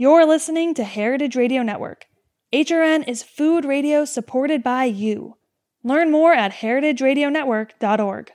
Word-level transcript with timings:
You're 0.00 0.24
listening 0.26 0.74
to 0.74 0.84
Heritage 0.84 1.34
Radio 1.34 1.64
Network. 1.64 2.06
HRN 2.54 3.08
is 3.08 3.24
food 3.24 3.64
radio 3.64 4.04
supported 4.04 4.62
by 4.62 4.84
you. 4.84 5.38
Learn 5.82 6.12
more 6.12 6.32
at 6.32 6.52
heritageradionetwork.org. 6.52 8.30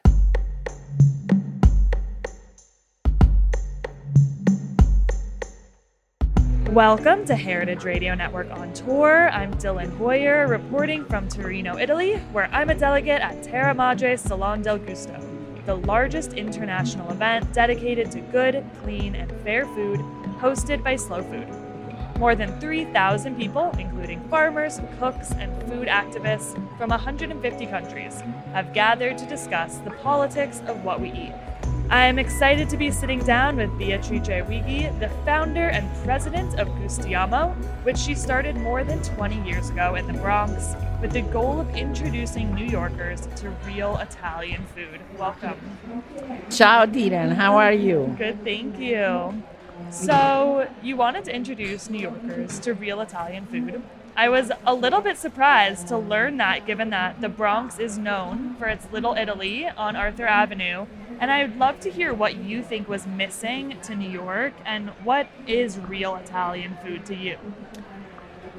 Welcome 6.74 7.24
to 7.28 7.36
Heritage 7.38 7.86
Radio 7.86 8.14
Network 8.14 8.52
on 8.52 8.74
Tour. 8.74 9.30
I'm 9.30 9.54
Dylan 9.54 9.98
Hoyer, 9.98 10.50
reporting 10.50 11.06
from 11.06 11.30
Torino, 11.30 11.78
Italy, 11.78 12.16
where 12.34 12.50
I'm 12.52 12.72
a 12.72 12.76
delegate 12.76 13.22
at 13.22 13.42
Terra 13.42 13.74
Madre 13.74 14.18
Salon 14.18 14.64
del 14.64 14.80
Gusto, 14.80 15.18
the 15.66 15.78
largest 15.78 16.34
international 16.34 17.10
event 17.10 17.54
dedicated 17.54 18.12
to 18.12 18.20
good, 18.20 18.66
clean, 18.82 19.16
and 19.16 19.32
fair 19.44 19.66
food 19.68 20.04
hosted 20.44 20.84
by 20.84 20.98
Slow 20.98 21.24
Food. 21.24 21.48
More 22.20 22.36
than 22.36 22.60
3,000 22.60 23.38
people, 23.38 23.72
including 23.80 24.20
farmers, 24.28 24.82
cooks, 25.00 25.32
and 25.32 25.50
food 25.70 25.88
activists 25.88 26.54
from 26.78 26.90
150 26.90 27.66
countries, 27.68 28.22
have 28.52 28.74
gathered 28.74 29.18
to 29.20 29.26
discuss 29.26 29.78
the 29.78 29.92
politics 29.92 30.62
of 30.68 30.84
what 30.84 31.00
we 31.00 31.14
eat. 31.14 31.34
I 31.90 32.08
am 32.08 32.20
excited 32.20 32.70
to 32.70 32.78
be 32.78 32.92
sitting 32.92 33.20
down 33.20 33.56
with 33.56 33.78
Beatrice 33.78 34.28
Ughi, 34.28 35.00
the 35.00 35.08
founder 35.24 35.70
and 35.70 35.90
president 36.04 36.60
of 36.60 36.68
Gustiamo, 36.80 37.56
which 37.86 37.98
she 37.98 38.14
started 38.14 38.58
more 38.58 38.84
than 38.84 39.02
20 39.02 39.42
years 39.50 39.70
ago 39.70 39.96
in 39.96 40.08
the 40.08 40.14
Bronx 40.14 40.76
with 41.02 41.14
the 41.14 41.22
goal 41.22 41.62
of 41.62 41.74
introducing 41.74 42.54
New 42.54 42.66
Yorkers 42.66 43.28
to 43.38 43.50
real 43.66 43.98
Italian 44.00 44.66
food. 44.76 45.00
Welcome. 45.18 45.58
Ciao, 46.50 46.86
Dylan. 46.86 47.32
How 47.32 47.56
are 47.56 47.74
you? 47.74 48.14
Good, 48.18 48.44
thank 48.44 48.78
you. 48.78 49.42
So, 49.90 50.68
you 50.82 50.96
wanted 50.96 51.26
to 51.26 51.36
introduce 51.36 51.90
New 51.90 52.00
Yorkers 52.00 52.60
to 52.60 52.74
real 52.74 53.02
Italian 53.02 53.46
food. 53.46 53.82
I 54.16 54.30
was 54.30 54.52
a 54.66 54.74
little 54.76 55.02
bit 55.02 55.18
surprised 55.18 55.88
to 55.88 55.98
learn 55.98 56.38
that 56.38 56.68
given 56.68 56.92
that 56.92 57.20
the 57.20 57.30
Bronx 57.30 57.80
is 57.80 57.98
known 57.98 58.56
for 58.56 58.68
its 58.68 58.86
Little 58.92 59.16
Italy 59.16 59.68
on 59.68 59.96
Arthur 59.96 60.28
Avenue. 60.28 60.86
And 61.20 61.32
I'd 61.32 61.58
love 61.58 61.80
to 61.82 61.90
hear 61.90 62.14
what 62.14 62.36
you 62.36 62.62
think 62.62 62.88
was 62.88 63.08
missing 63.08 63.78
to 63.84 63.96
New 63.96 64.10
York 64.10 64.54
and 64.66 64.90
what 65.04 65.28
is 65.48 65.80
real 65.80 66.16
Italian 66.16 66.78
food 66.84 67.06
to 67.08 67.16
you. 67.16 67.38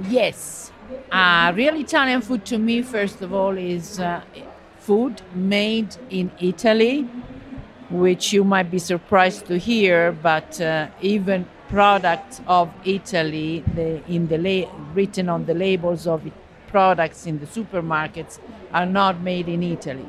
Yes. 0.08 0.72
Uh, 1.10 1.52
real 1.54 1.76
Italian 1.76 2.20
food 2.20 2.44
to 2.46 2.58
me, 2.58 2.82
first 2.82 3.22
of 3.22 3.32
all, 3.32 3.56
is 3.56 4.00
uh, 4.00 4.22
food 4.78 5.22
made 5.34 5.96
in 6.10 6.32
Italy, 6.40 7.08
which 7.94 8.32
you 8.32 8.42
might 8.44 8.70
be 8.70 8.78
surprised 8.78 9.46
to 9.46 9.58
hear, 9.58 10.10
but 10.12 10.60
uh, 10.60 10.88
even 11.00 11.46
products 11.68 12.40
of 12.46 12.70
Italy 12.84 13.64
the, 13.74 14.02
in 14.10 14.26
the 14.26 14.38
la- 14.38 14.70
written 14.94 15.28
on 15.28 15.44
the 15.46 15.54
labels 15.54 16.06
of 16.06 16.22
products 16.68 17.26
in 17.26 17.38
the 17.38 17.46
supermarkets 17.46 18.38
are 18.72 18.86
not 18.86 19.20
made 19.20 19.48
in 19.48 19.62
Italy. 19.62 20.06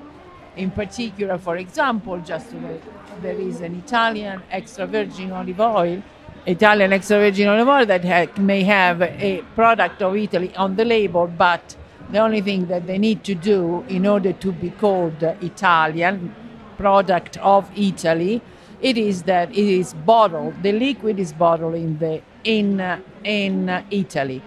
In 0.57 0.71
particular, 0.71 1.37
for 1.37 1.57
example, 1.57 2.17
just 2.19 2.49
to 2.51 2.79
there 3.21 3.39
is 3.39 3.61
an 3.61 3.75
Italian 3.75 4.41
extra 4.51 4.85
virgin 4.87 5.31
olive 5.31 5.59
oil, 5.59 6.01
Italian 6.45 6.91
extra 6.91 7.17
virgin 7.19 7.47
olive 7.47 7.67
oil 7.67 7.85
that 7.85 8.03
ha- 8.03 8.41
may 8.41 8.63
have 8.63 9.01
a 9.01 9.43
product 9.53 10.01
of 10.01 10.15
Italy 10.15 10.55
on 10.55 10.75
the 10.75 10.85
label, 10.85 11.27
but 11.27 11.75
the 12.09 12.19
only 12.19 12.41
thing 12.41 12.65
that 12.67 12.87
they 12.87 12.97
need 12.97 13.23
to 13.23 13.35
do 13.35 13.83
in 13.89 14.05
order 14.05 14.33
to 14.33 14.51
be 14.51 14.69
called 14.69 15.21
Italian 15.21 16.33
product 16.77 17.37
of 17.37 17.69
Italy, 17.75 18.41
it 18.81 18.97
is 18.97 19.23
that 19.23 19.51
it 19.51 19.57
is 19.57 19.93
bottled. 19.93 20.61
The 20.63 20.71
liquid 20.71 21.19
is 21.19 21.33
bottled 21.33 21.75
in 21.75 21.97
the 21.99 22.21
in 22.43 22.79
uh, 22.79 22.99
in 23.23 23.69
uh, 23.69 23.83
Italy. 23.91 24.41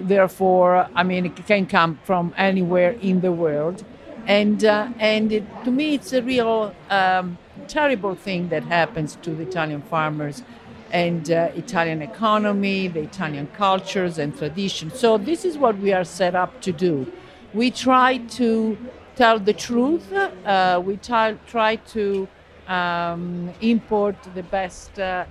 Therefore, 0.00 0.88
I 0.94 1.02
mean, 1.02 1.26
it 1.26 1.46
can 1.46 1.66
come 1.66 1.98
from 2.04 2.32
anywhere 2.36 2.92
in 3.02 3.20
the 3.20 3.32
world, 3.32 3.84
and 4.26 4.64
uh, 4.64 4.88
and 4.98 5.32
it, 5.32 5.44
to 5.64 5.70
me, 5.70 5.94
it's 5.94 6.12
a 6.12 6.22
real 6.22 6.74
um, 6.90 7.38
terrible 7.66 8.14
thing 8.14 8.48
that 8.48 8.62
happens 8.64 9.16
to 9.22 9.30
the 9.30 9.42
Italian 9.42 9.82
farmers 9.82 10.42
and 10.90 11.30
uh, 11.30 11.50
Italian 11.54 12.00
economy, 12.02 12.88
the 12.88 13.00
Italian 13.00 13.46
cultures 13.48 14.18
and 14.18 14.36
traditions. 14.36 14.98
So 14.98 15.18
this 15.18 15.44
is 15.44 15.58
what 15.58 15.78
we 15.78 15.92
are 15.92 16.04
set 16.04 16.34
up 16.34 16.60
to 16.62 16.72
do. 16.72 17.10
We 17.52 17.70
try 17.70 18.18
to 18.18 18.78
tell 19.18 19.38
the 19.40 19.52
truth. 19.52 20.12
Uh, 20.12 20.80
we 20.84 20.96
try, 20.96 21.32
try 21.48 21.74
to 21.96 22.28
um, 22.68 23.52
import 23.60 24.16
the 24.36 24.44
best 24.44 24.98
uh, 25.00 25.24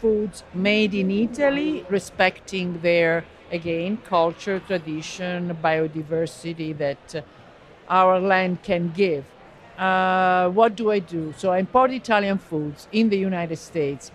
foods 0.00 0.44
made 0.54 0.94
in 0.94 1.10
Italy, 1.10 1.84
respecting 1.90 2.80
their 2.82 3.24
again 3.50 3.98
culture, 4.04 4.60
tradition, 4.60 5.58
biodiversity 5.62 6.76
that 6.78 7.24
our 7.88 8.20
land 8.20 8.62
can 8.62 8.92
give. 8.92 9.24
Uh, 9.76 10.48
what 10.50 10.76
do 10.76 10.92
I 10.92 11.00
do? 11.00 11.34
So 11.36 11.50
I 11.50 11.58
import 11.58 11.90
Italian 11.90 12.38
foods 12.38 12.86
in 12.92 13.10
the 13.10 13.18
United 13.18 13.56
States, 13.56 14.12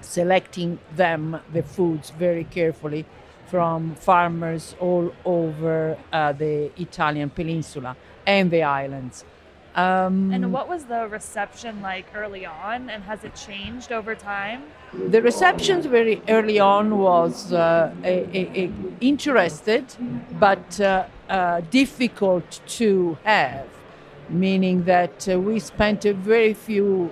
selecting 0.00 0.78
them 0.94 1.40
the 1.52 1.62
foods 1.62 2.10
very 2.10 2.44
carefully 2.44 3.04
from 3.46 3.94
farmers 3.96 4.74
all 4.80 5.12
over 5.24 5.98
uh, 6.12 6.32
the 6.32 6.70
Italian 6.80 7.28
peninsula 7.28 7.96
and 8.26 8.50
the 8.50 8.62
islands. 8.62 9.24
Um, 9.74 10.30
and 10.32 10.52
what 10.52 10.68
was 10.68 10.84
the 10.84 11.08
reception 11.08 11.80
like 11.80 12.04
early 12.14 12.44
on, 12.44 12.90
and 12.90 13.02
has 13.04 13.24
it 13.24 13.34
changed 13.34 13.90
over 13.90 14.14
time? 14.14 14.64
The 15.08 15.22
reception 15.22 15.80
very 15.80 16.20
early 16.28 16.60
on 16.60 16.98
was 16.98 17.54
uh, 17.54 17.90
a, 18.04 18.38
a, 18.38 18.64
a 18.64 18.72
interested, 19.00 19.86
but 20.38 20.78
uh, 20.78 21.06
uh, 21.30 21.62
difficult 21.70 22.60
to 22.66 23.16
have, 23.24 23.66
meaning 24.28 24.84
that 24.84 25.26
uh, 25.26 25.40
we 25.40 25.58
spent 25.58 26.04
a 26.04 26.12
very 26.12 26.52
few, 26.52 27.10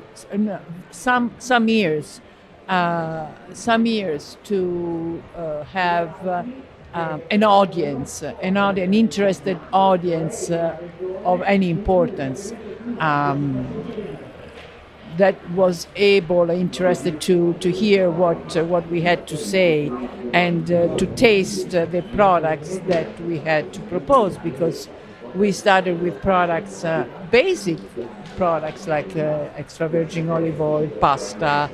some 0.91 1.33
some 1.39 1.67
years, 1.67 2.21
uh, 2.69 3.29
some 3.55 3.87
years 3.87 4.37
to 4.45 5.23
uh, 5.35 5.65
have 5.65 6.47
um, 6.95 7.23
an 7.31 7.45
audience, 7.45 8.23
an, 8.23 8.57
an 8.57 8.95
interested 8.95 9.59
audience 9.73 10.51
uh, 10.51 10.77
of 11.25 11.43
any 11.43 11.71
importance 11.71 12.53
um, 12.99 13.67
that 15.17 15.37
was 15.51 15.87
able, 15.97 16.51
interested 16.51 17.21
to, 17.21 17.55
to 17.55 17.71
hear 17.71 18.11
what, 18.11 18.57
uh, 18.57 18.65
what 18.65 18.89
we 18.89 19.03
had 19.03 19.27
to 19.29 19.37
say 19.37 19.91
and 20.33 20.71
uh, 20.71 20.97
to 20.97 21.07
taste 21.15 21.75
uh, 21.75 21.85
the 21.87 22.03
products 22.15 22.79
that 22.87 23.21
we 23.23 23.39
had 23.39 23.73
to 23.73 23.81
propose 23.83 24.39
because 24.39 24.89
we 25.35 25.53
started 25.53 26.01
with 26.01 26.21
products, 26.23 26.85
uh, 26.85 27.07
basic 27.31 27.79
products 28.37 28.89
like 28.89 29.17
uh, 29.17 29.49
extra 29.57 29.89
virgin 29.89 30.29
olive 30.31 30.61
oil, 30.61 30.89
pasta, 31.01 31.71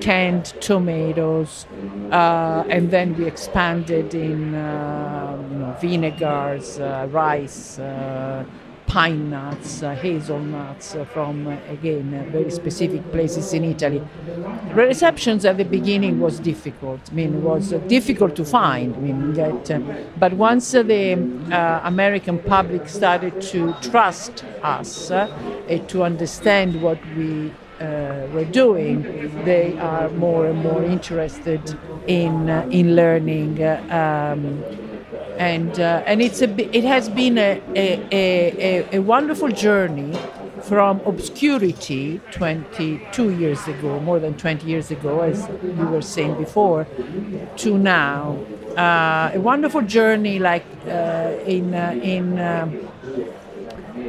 canned 0.00 0.46
tomatoes, 0.60 1.66
uh, 2.10 2.64
and 2.68 2.90
then 2.90 3.16
we 3.16 3.26
expanded 3.26 4.14
in 4.14 4.54
uh, 4.54 5.38
you 5.50 5.58
know, 5.58 5.76
vinegars, 5.80 6.78
uh, 6.78 7.06
rice, 7.10 7.78
uh, 7.78 8.44
pine 8.86 9.30
nuts, 9.30 9.82
uh, 9.82 9.94
hazelnuts 9.94 10.94
from 11.12 11.46
again 11.68 12.28
very 12.30 12.50
specific 12.50 13.02
places 13.12 13.52
in 13.54 13.64
Italy. 13.64 14.02
Receptions 14.72 15.44
at 15.44 15.56
the 15.56 15.64
beginning 15.64 16.20
was 16.20 16.38
difficult. 16.38 17.00
I 17.10 17.14
mean, 17.14 17.34
it 17.36 17.40
was 17.40 17.70
difficult 17.88 18.36
to 18.36 18.44
find. 18.44 18.94
I 18.94 18.98
mean, 18.98 19.32
that, 19.34 20.18
but 20.18 20.34
once 20.34 20.72
the 20.72 21.12
American 21.84 22.38
public 22.38 22.88
started 22.88 23.40
to 23.52 23.74
trust 23.80 24.44
us 24.62 25.08
to 25.08 26.02
understand 26.02 26.82
what 26.82 26.98
we 27.16 27.52
uh, 27.80 28.26
we're 28.32 28.44
doing, 28.44 29.02
they 29.44 29.76
are 29.78 30.08
more 30.10 30.46
and 30.46 30.58
more 30.60 30.82
interested 30.84 31.60
in 32.06 32.48
uh, 32.48 32.66
in 32.70 32.94
learning, 32.94 33.62
uh, 33.62 33.80
um, 33.90 34.62
and 35.38 35.80
uh, 35.80 36.02
and 36.06 36.22
it's 36.22 36.40
a 36.42 36.76
it 36.76 36.84
has 36.84 37.08
been 37.08 37.38
a, 37.38 37.60
a, 37.74 38.06
a, 38.12 38.96
a 38.96 38.98
wonderful 39.00 39.48
journey 39.48 40.16
from 40.62 41.00
obscurity 41.04 42.20
22 42.30 43.30
years 43.36 43.66
ago, 43.68 44.00
more 44.00 44.18
than 44.18 44.36
20 44.36 44.66
years 44.66 44.90
ago, 44.90 45.20
as 45.20 45.48
you 45.62 45.86
were 45.86 46.02
saying 46.02 46.34
before, 46.36 46.86
to 47.56 47.76
now. 47.76 48.38
Uh, 48.76 49.30
a 49.34 49.40
wonderful 49.40 49.82
journey, 49.82 50.38
like 50.38 50.64
uh, 50.86 51.32
in 51.46 51.74
in. 51.74 52.38
Um, 52.38 52.88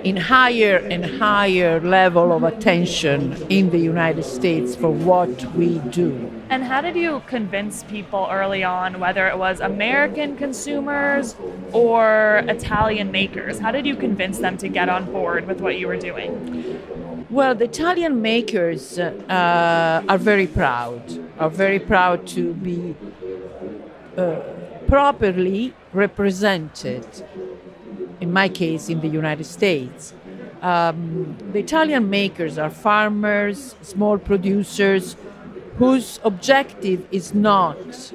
in 0.06 0.16
higher 0.16 0.78
and 0.92 1.04
higher 1.04 1.80
level 1.80 2.32
of 2.32 2.44
attention 2.44 3.34
in 3.50 3.72
the 3.72 3.80
United 3.80 4.24
States 4.24 4.76
for 4.76 4.92
what 4.92 5.36
we 5.56 5.80
do. 5.90 6.32
And 6.52 6.64
how 6.64 6.82
did 6.82 6.96
you 6.96 7.24
convince 7.26 7.84
people 7.86 8.28
early 8.32 8.64
on, 8.64 9.00
whether 9.00 9.28
it 9.28 9.40
was 9.40 9.60
American 9.60 10.38
consumers 10.38 11.36
or 11.74 12.44
Italian 12.48 13.12
makers? 13.12 13.58
How 13.58 13.72
did 13.72 13.88
you 13.88 13.96
convince 13.96 14.38
them 14.38 14.58
to 14.60 14.68
get 14.70 14.90
on 14.90 15.12
board 15.12 15.48
with 15.48 15.60
what 15.60 15.80
you 15.80 15.88
were 15.88 15.98
doing? 15.98 17.26
Well, 17.32 17.56
the 17.56 17.66
Italian 17.66 18.22
makers 18.22 19.00
uh, 19.00 20.04
are 20.08 20.20
very 20.20 20.46
proud, 20.46 21.02
are 21.40 21.50
very 21.50 21.80
proud 21.80 22.28
to 22.28 22.54
be 22.54 22.96
uh, 24.16 24.40
properly 24.88 25.74
represented. 25.94 27.08
In 28.22 28.32
my 28.32 28.50
case, 28.50 28.90
in 28.90 29.02
the 29.02 29.08
United 29.08 29.46
States, 29.46 30.14
um, 30.62 31.38
the 31.52 31.60
Italian 31.60 32.10
makers 32.10 32.58
are 32.58 32.70
farmers, 32.70 33.76
small 33.82 34.18
producers, 34.18 35.16
whose 35.78 36.20
objective 36.24 37.06
is 37.12 37.34
not 37.34 38.14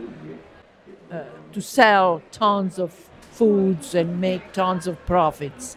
uh, 1.12 1.24
to 1.52 1.60
sell 1.60 2.22
tons 2.32 2.78
of 2.78 2.92
foods 3.20 3.94
and 3.94 4.20
make 4.20 4.52
tons 4.52 4.86
of 4.86 5.04
profits 5.06 5.76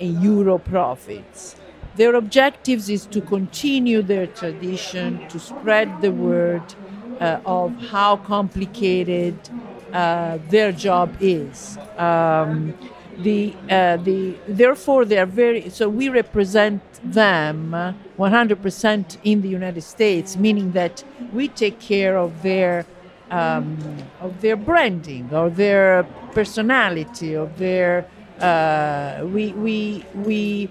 euro 0.00 0.58
profits. 0.58 1.56
Their 1.96 2.14
objectives 2.14 2.88
is 2.88 3.06
to 3.06 3.20
continue 3.20 4.02
their 4.02 4.26
tradition, 4.26 5.26
to 5.28 5.38
spread 5.40 6.00
the 6.00 6.12
word 6.12 6.62
uh, 7.20 7.40
of 7.44 7.74
how 7.90 8.18
complicated 8.18 9.36
uh, 9.92 10.38
their 10.48 10.70
job 10.70 11.16
is. 11.20 11.76
Um, 11.96 12.74
the, 13.18 13.54
uh, 13.68 13.96
the, 13.96 14.36
therefore, 14.46 15.04
they 15.04 15.18
are 15.18 15.26
very, 15.26 15.68
so 15.70 15.88
we 15.88 16.08
represent 16.08 16.80
them 17.02 17.72
100% 18.18 19.18
in 19.24 19.42
the 19.42 19.48
United 19.48 19.82
States, 19.82 20.36
meaning 20.36 20.72
that 20.72 21.02
we 21.32 21.48
take 21.48 21.80
care 21.80 22.16
of 22.16 22.42
their, 22.42 22.86
um, 23.30 23.76
of 24.20 24.40
their 24.40 24.56
branding, 24.56 25.28
of 25.32 25.56
their 25.56 26.04
personality, 26.32 27.34
of 27.34 27.58
their, 27.58 28.08
uh, 28.40 29.20
we, 29.24 29.52
we, 29.52 30.04
we, 30.14 30.70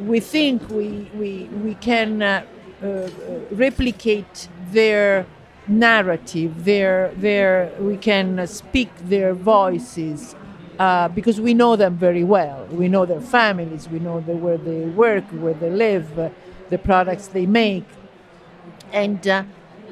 we 0.00 0.20
think 0.20 0.68
we, 0.68 1.10
we, 1.14 1.44
we 1.64 1.74
can 1.76 2.22
uh, 2.22 2.44
uh, 2.82 3.08
replicate 3.52 4.48
their 4.70 5.26
narrative, 5.66 6.64
their, 6.64 7.12
their, 7.16 7.72
we 7.78 7.96
can 7.96 8.46
speak 8.46 8.90
their 9.08 9.34
voices 9.34 10.34
uh, 10.80 11.08
because 11.08 11.38
we 11.38 11.52
know 11.52 11.76
them 11.76 11.94
very 11.94 12.24
well. 12.24 12.66
We 12.70 12.88
know 12.88 13.04
their 13.04 13.20
families, 13.20 13.86
we 13.86 13.98
know 13.98 14.20
the, 14.20 14.34
where 14.34 14.56
they 14.56 14.86
work, 14.86 15.24
where 15.44 15.52
they 15.52 15.68
live, 15.68 16.18
uh, 16.18 16.30
the 16.70 16.78
products 16.78 17.28
they 17.28 17.44
make. 17.44 17.84
And, 18.90 19.28
uh, 19.28 19.44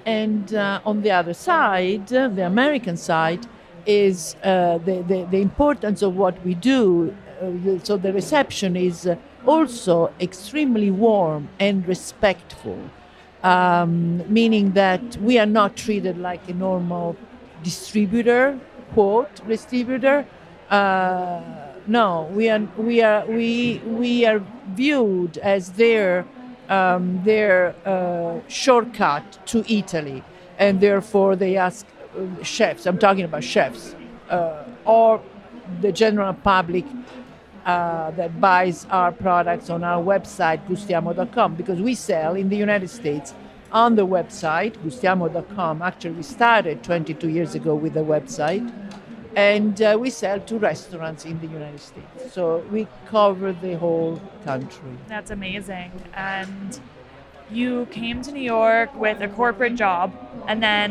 and 0.07 0.55
uh, 0.55 0.81
on 0.87 1.03
the 1.03 1.11
other 1.11 1.35
side, 1.35 2.11
uh, 2.11 2.29
the 2.29 2.47
American 2.47 2.97
side, 2.97 3.47
is 3.85 4.35
uh, 4.43 4.79
the, 4.79 5.03
the, 5.03 5.29
the, 5.31 5.41
importance 5.41 6.01
of 6.03 6.17
what 6.17 6.43
we 6.45 6.55
do. 6.55 7.15
so 7.83 7.97
the 7.97 8.13
reception 8.13 8.75
is 8.77 9.09
also 9.47 10.11
extremely 10.21 10.91
warm 10.91 11.49
and 11.61 11.87
respectful, 11.87 12.79
um, 13.43 14.23
meaning 14.33 14.73
that 14.73 15.03
we 15.19 15.39
are 15.39 15.47
not 15.61 15.77
treated 15.77 16.17
like 16.19 16.47
a 16.49 16.55
normal 16.55 17.15
distributor, 17.63 18.59
quote, 18.93 19.47
distributor, 19.47 20.27
uh, 20.71 21.41
no, 21.87 22.29
we 22.33 22.51
are 22.51 22.61
we 22.77 23.03
are 23.03 23.25
we 23.27 23.81
we 23.87 24.27
are 24.27 24.43
viewed 24.75 25.39
as 25.39 25.73
their 25.73 26.27
um, 26.69 27.23
their 27.25 27.75
uh, 27.87 28.41
shortcut 28.49 29.39
to 29.47 29.65
Italy, 29.73 30.23
and 30.59 30.81
therefore 30.81 31.37
they 31.37 31.57
ask 31.57 31.87
uh, 32.15 32.43
chefs. 32.43 32.87
I'm 32.87 32.99
talking 32.99 33.25
about 33.25 33.43
chefs 33.43 33.95
uh, 34.29 34.65
or 34.85 35.23
the 35.81 35.91
general 35.91 36.35
public 36.35 36.85
uh, 37.65 38.11
that 38.13 38.39
buys 38.41 38.87
our 38.91 39.13
products 39.13 39.71
on 39.71 39.85
our 39.85 40.03
website 40.03 40.67
gustiamo.com 40.67 41.55
because 41.55 41.81
we 41.81 41.95
sell 41.95 42.35
in 42.35 42.49
the 42.49 42.57
United 42.57 42.89
States 42.89 43.35
on 43.73 43.97
the 43.97 44.07
website 44.07 44.77
gustiamo.com. 44.85 45.81
Actually, 45.81 46.13
we 46.13 46.23
started 46.23 46.83
22 46.83 47.29
years 47.29 47.55
ago 47.55 47.75
with 47.75 47.95
the 47.95 48.05
website 48.05 48.71
and 49.39 49.81
uh, 49.81 49.97
we 50.01 50.11
sell 50.11 50.41
to 50.41 50.59
restaurants 50.59 51.25
in 51.25 51.39
the 51.39 51.47
United 51.47 51.81
States. 51.81 52.33
So 52.33 52.59
we 52.73 52.89
cover 53.07 53.53
the 53.53 53.75
whole 53.79 54.21
country. 54.45 54.95
That's 55.07 55.31
amazing. 55.31 55.93
And 56.15 56.81
you 57.49 57.87
came 57.87 58.21
to 58.23 58.33
New 58.33 58.49
York 58.59 58.93
with 58.97 59.21
a 59.21 59.29
corporate 59.29 59.77
job, 59.77 60.13
and 60.49 60.61
then 60.61 60.89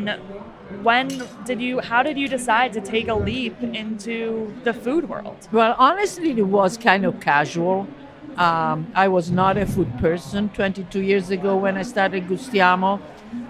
when 0.82 1.10
did 1.44 1.60
you? 1.60 1.80
How 1.80 2.02
did 2.04 2.18
you 2.18 2.30
decide 2.30 2.72
to 2.78 2.82
take 2.94 3.10
a 3.10 3.18
leap 3.30 3.62
into 3.62 4.54
the 4.64 4.74
food 4.74 5.10
world? 5.10 5.40
Well, 5.52 5.76
honestly, 5.78 6.32
it 6.32 6.48
was 6.60 6.78
kind 6.78 7.04
of 7.06 7.20
casual. 7.20 7.86
Um, 8.38 8.78
I 8.96 9.08
was 9.10 9.30
not 9.30 9.58
a 9.58 9.66
food 9.66 9.92
person 9.98 10.50
22 10.50 11.02
years 11.02 11.32
ago 11.32 11.58
when 11.58 11.76
I 11.76 11.82
started 11.82 12.28
Gustiamo. 12.30 13.02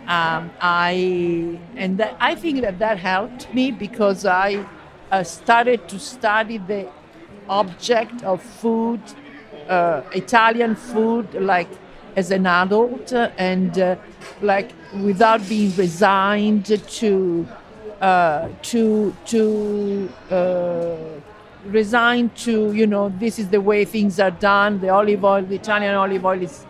Um, 0.07 0.49
I 0.61 1.59
and 1.75 1.99
that, 1.99 2.15
I 2.19 2.33
think 2.33 2.61
that 2.61 2.79
that 2.79 2.97
helped 2.97 3.53
me 3.53 3.71
because 3.71 4.25
I 4.25 4.65
uh, 5.11 5.23
started 5.23 5.87
to 5.89 5.99
study 5.99 6.57
the 6.57 6.89
object 7.49 8.23
of 8.23 8.41
food, 8.41 9.01
uh, 9.69 10.01
Italian 10.13 10.75
food, 10.75 11.33
like 11.33 11.69
as 12.15 12.31
an 12.31 12.45
adult, 12.45 13.13
uh, 13.13 13.29
and 13.37 13.77
uh, 13.79 13.95
like 14.41 14.71
without 15.03 15.47
being 15.47 15.73
resigned 15.75 16.65
to 16.65 17.47
uh, 18.01 18.49
to 18.63 19.15
to 19.25 20.11
uh, 20.31 20.95
resigned 21.65 22.35
to 22.35 22.73
you 22.73 22.87
know 22.87 23.09
this 23.19 23.39
is 23.39 23.49
the 23.49 23.61
way 23.61 23.85
things 23.85 24.19
are 24.19 24.31
done. 24.31 24.79
The 24.79 24.89
olive 24.89 25.23
oil, 25.23 25.41
the 25.43 25.55
Italian 25.55 25.95
olive 25.95 26.25
oil 26.25 26.41
is 26.41 26.65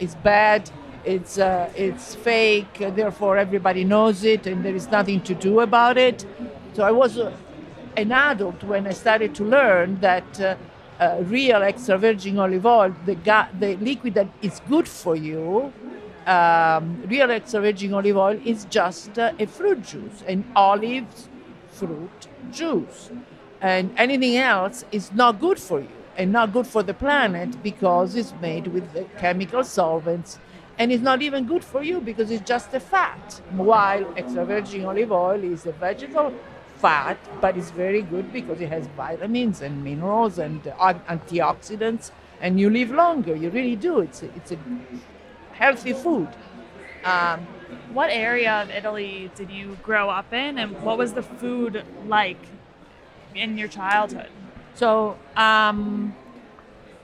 is 0.00 0.14
bad. 0.16 0.70
It's 1.04 1.38
it's 1.38 2.14
fake. 2.14 2.78
Therefore, 2.78 3.38
everybody 3.38 3.84
knows 3.84 4.24
it, 4.24 4.46
and 4.46 4.64
there 4.64 4.74
is 4.74 4.90
nothing 4.90 5.20
to 5.22 5.34
do 5.34 5.60
about 5.60 5.96
it. 5.96 6.26
So 6.74 6.82
I 6.82 6.90
was 6.90 7.18
an 7.98 8.12
adult 8.12 8.62
when 8.62 8.86
I 8.86 8.92
started 8.92 9.34
to 9.36 9.44
learn 9.44 10.00
that 10.00 10.40
uh, 10.40 10.56
uh, 11.00 11.22
real 11.24 11.62
extra 11.62 11.98
virgin 11.98 12.38
olive 12.38 12.64
oil, 12.64 12.94
the, 13.04 13.16
ga- 13.16 13.48
the 13.58 13.76
liquid 13.76 14.14
that 14.14 14.28
is 14.40 14.60
good 14.68 14.88
for 14.88 15.16
you, 15.16 15.72
um, 16.26 17.02
real 17.08 17.30
extra 17.30 17.60
virgin 17.60 17.94
olive 17.94 18.16
oil 18.16 18.40
is 18.44 18.66
just 18.66 19.18
uh, 19.18 19.32
a 19.38 19.46
fruit 19.46 19.82
juice, 19.82 20.22
an 20.28 20.44
olive 20.54 21.06
fruit 21.70 22.28
juice. 22.52 23.10
And 23.60 23.90
anything 23.96 24.36
else 24.36 24.84
is 24.92 25.12
not 25.12 25.40
good 25.40 25.58
for 25.58 25.80
you 25.80 25.88
and 26.16 26.30
not 26.32 26.52
good 26.52 26.66
for 26.66 26.82
the 26.84 26.94
planet 26.94 27.62
because 27.62 28.14
it's 28.14 28.32
made 28.40 28.68
with 28.68 28.86
chemical 29.18 29.64
solvents 29.64 30.38
and 30.78 30.92
it's 30.92 31.02
not 31.02 31.22
even 31.22 31.44
good 31.44 31.64
for 31.64 31.82
you 31.82 32.00
because 32.00 32.30
it's 32.30 32.46
just 32.46 32.72
a 32.74 32.80
fat. 32.80 33.40
While 33.50 34.14
extra 34.16 34.44
virgin 34.44 34.84
olive 34.84 35.10
oil 35.10 35.42
is 35.42 35.66
a 35.66 35.72
vegetable 35.72 36.32
fat, 36.78 37.18
but 37.40 37.56
it's 37.56 37.70
very 37.70 38.02
good 38.02 38.32
because 38.32 38.60
it 38.60 38.68
has 38.68 38.86
vitamins 38.88 39.62
and 39.62 39.84
minerals 39.84 40.38
and 40.38 40.66
uh, 40.78 40.94
antioxidants, 41.08 42.10
and 42.40 42.60
you 42.60 42.70
live 42.70 42.90
longer. 42.90 43.34
You 43.34 43.50
really 43.50 43.76
do. 43.76 44.00
It's 44.00 44.22
a, 44.22 44.26
it's 44.36 44.52
a 44.52 44.58
healthy 45.52 45.92
food. 45.92 46.28
Um, 47.04 47.46
what 47.92 48.10
area 48.10 48.62
of 48.62 48.70
Italy 48.70 49.30
did 49.34 49.50
you 49.50 49.76
grow 49.82 50.08
up 50.08 50.32
in, 50.32 50.58
and 50.58 50.80
what 50.82 50.98
was 50.98 51.12
the 51.12 51.22
food 51.22 51.84
like 52.06 52.40
in 53.34 53.58
your 53.58 53.68
childhood? 53.68 54.30
So, 54.74 55.16
um, 55.36 56.14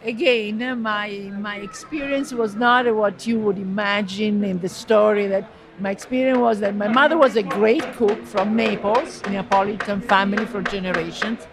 again, 0.04 0.80
my 0.82 1.08
my 1.48 1.56
experience 1.56 2.32
was 2.32 2.54
not 2.54 2.92
what 2.94 3.26
you 3.26 3.38
would 3.38 3.58
imagine 3.58 4.44
in 4.44 4.60
the 4.60 4.68
story 4.68 5.26
that 5.28 5.48
my 5.78 5.90
experience 5.90 6.38
was 6.38 6.60
that 6.60 6.74
my 6.74 6.88
mother 6.88 7.18
was 7.18 7.36
a 7.36 7.42
great 7.42 7.82
cook 7.92 8.24
from 8.26 8.56
Naples, 8.56 9.22
Neapolitan 9.28 10.00
family 10.00 10.46
for 10.46 10.62
generations, 10.62 11.46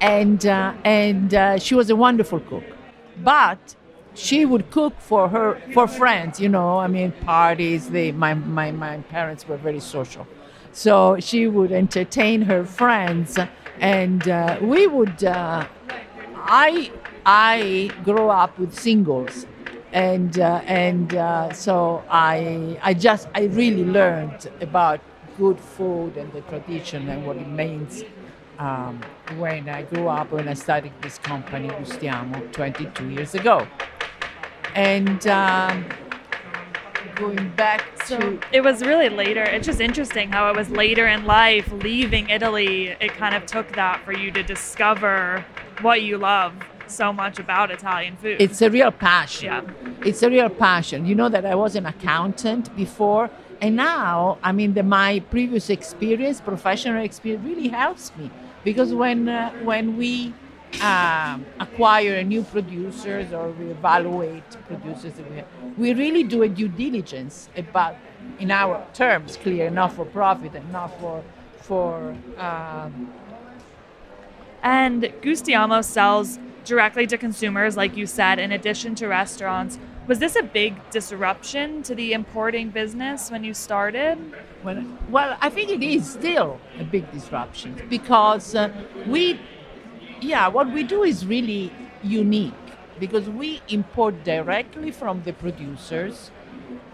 and 0.00 0.44
uh, 0.46 0.74
and 0.84 1.34
uh, 1.34 1.58
she 1.58 1.74
was 1.74 1.90
a 1.90 1.96
wonderful 1.96 2.40
cook. 2.40 2.64
But 3.16 3.74
she 4.14 4.44
would 4.46 4.70
cook 4.70 5.00
for 5.00 5.28
her 5.28 5.60
for 5.72 5.86
friends, 5.88 6.40
you 6.40 6.48
know. 6.48 6.78
I 6.78 6.86
mean, 6.88 7.12
parties. 7.12 7.90
They 7.90 8.12
my 8.12 8.34
my 8.34 8.70
my 8.72 8.98
parents 8.98 9.46
were 9.46 9.56
very 9.58 9.80
social, 9.80 10.26
so 10.72 11.18
she 11.20 11.46
would 11.46 11.72
entertain 11.72 12.42
her 12.42 12.64
friends, 12.64 13.38
and 13.80 14.28
uh, 14.28 14.58
we 14.60 14.86
would. 14.86 15.22
Uh, 15.24 15.66
I 16.34 16.90
I 17.26 17.90
grew 18.04 18.28
up 18.28 18.58
with 18.58 18.74
singles 18.74 19.46
and 19.92 20.38
uh, 20.38 20.60
and 20.66 21.14
uh, 21.14 21.52
so 21.52 22.02
I 22.10 22.78
I 22.82 22.94
just 22.94 23.28
I 23.34 23.44
really 23.44 23.84
learned 23.84 24.50
about 24.60 25.00
good 25.36 25.58
food 25.58 26.16
and 26.16 26.32
the 26.32 26.40
tradition 26.42 27.08
and 27.08 27.26
what 27.26 27.36
it 27.36 27.48
means 27.48 28.04
um, 28.58 29.00
when 29.36 29.68
I 29.68 29.82
grew 29.82 30.08
up 30.08 30.32
when 30.32 30.48
I 30.48 30.54
started 30.54 30.92
this 31.00 31.18
company 31.18 31.68
Gustiamo 31.68 32.52
22 32.52 33.08
years 33.10 33.34
ago, 33.34 33.66
and. 34.74 35.26
Um, 35.26 35.88
going 37.14 37.50
back 37.56 37.82
to 37.96 38.06
so 38.06 38.38
it 38.52 38.60
was 38.60 38.80
really 38.82 39.08
later 39.08 39.42
it's 39.42 39.66
just 39.66 39.80
interesting 39.80 40.30
how 40.30 40.50
it 40.50 40.56
was 40.56 40.70
later 40.70 41.06
in 41.08 41.24
life 41.24 41.70
leaving 41.82 42.28
italy 42.28 42.88
it 43.00 43.12
kind 43.12 43.34
of 43.34 43.44
took 43.44 43.74
that 43.74 44.00
for 44.04 44.12
you 44.12 44.30
to 44.30 44.40
discover 44.42 45.44
what 45.80 46.02
you 46.02 46.16
love 46.16 46.54
so 46.90 47.12
much 47.12 47.38
about 47.38 47.70
Italian 47.70 48.16
food. 48.16 48.40
It's 48.40 48.60
a 48.62 48.70
real 48.70 48.90
passion. 48.90 49.46
Yeah. 49.46 49.62
It's 50.04 50.22
a 50.22 50.30
real 50.30 50.48
passion. 50.48 51.06
You 51.06 51.14
know 51.14 51.28
that 51.28 51.44
I 51.44 51.54
was 51.54 51.76
an 51.76 51.86
accountant 51.86 52.74
before, 52.76 53.30
and 53.60 53.76
now, 53.76 54.38
I 54.42 54.52
mean, 54.52 54.74
the, 54.74 54.82
my 54.82 55.20
previous 55.30 55.70
experience, 55.70 56.40
professional 56.40 57.02
experience, 57.02 57.44
really 57.44 57.68
helps 57.68 58.12
me 58.16 58.30
because 58.64 58.94
when 58.94 59.28
uh, 59.28 59.50
when 59.62 59.96
we 59.96 60.32
um, 60.82 61.44
acquire 61.58 62.16
a 62.16 62.24
new 62.24 62.42
producers 62.42 63.32
or 63.32 63.50
we 63.50 63.66
evaluate 63.70 64.48
producers, 64.66 65.14
we, 65.30 65.44
we 65.76 65.94
really 65.94 66.22
do 66.22 66.42
a 66.42 66.48
due 66.48 66.68
diligence 66.68 67.48
about, 67.56 67.96
in 68.38 68.50
our 68.50 68.86
terms, 68.94 69.36
clear, 69.36 69.70
not 69.70 69.92
for 69.92 70.04
profit 70.04 70.54
and 70.54 70.70
not 70.72 70.98
for 71.00 71.22
for. 71.60 72.14
Um, 72.38 73.12
and 74.62 75.02
Gustiamo 75.22 75.84
sells 75.84 76.38
directly 76.68 77.06
to 77.06 77.18
consumers, 77.18 77.76
like 77.76 77.96
you 77.96 78.06
said, 78.06 78.38
in 78.38 78.52
addition 78.52 78.94
to 78.96 79.08
restaurants. 79.08 79.78
Was 80.06 80.18
this 80.18 80.36
a 80.36 80.42
big 80.42 80.74
disruption 80.90 81.82
to 81.82 81.94
the 81.94 82.12
importing 82.12 82.70
business 82.70 83.30
when 83.30 83.42
you 83.42 83.54
started? 83.54 84.18
Well, 84.62 84.84
well 85.10 85.36
I 85.40 85.50
think 85.50 85.70
it 85.70 85.82
is 85.82 86.12
still 86.12 86.60
a 86.78 86.84
big 86.84 87.10
disruption 87.10 87.74
because 87.88 88.54
uh, 88.54 88.72
we, 89.06 89.40
yeah, 90.20 90.48
what 90.48 90.72
we 90.72 90.82
do 90.82 91.02
is 91.02 91.26
really 91.26 91.72
unique 92.02 92.54
because 93.00 93.28
we 93.28 93.60
import 93.68 94.24
directly 94.24 94.90
from 94.90 95.22
the 95.22 95.32
producers 95.32 96.30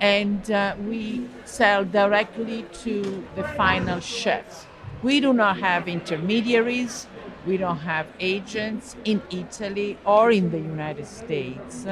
and 0.01 0.51
uh, 0.51 0.75
we 0.87 1.29
sell 1.45 1.85
directly 1.85 2.65
to 2.85 3.25
the 3.37 3.45
final 3.57 4.01
chefs. 4.01 4.67
We 5.03 5.21
do 5.21 5.33
not 5.33 5.59
have 5.59 5.89
intermediaries, 5.89 7.07
we 7.47 7.57
don't 7.57 7.79
have 7.79 8.07
agents 8.21 8.97
in 9.05 9.23
Italy 9.31 9.99
or 10.05 10.31
in 10.31 10.51
the 10.51 10.59
United 10.59 11.07
States. 11.07 11.87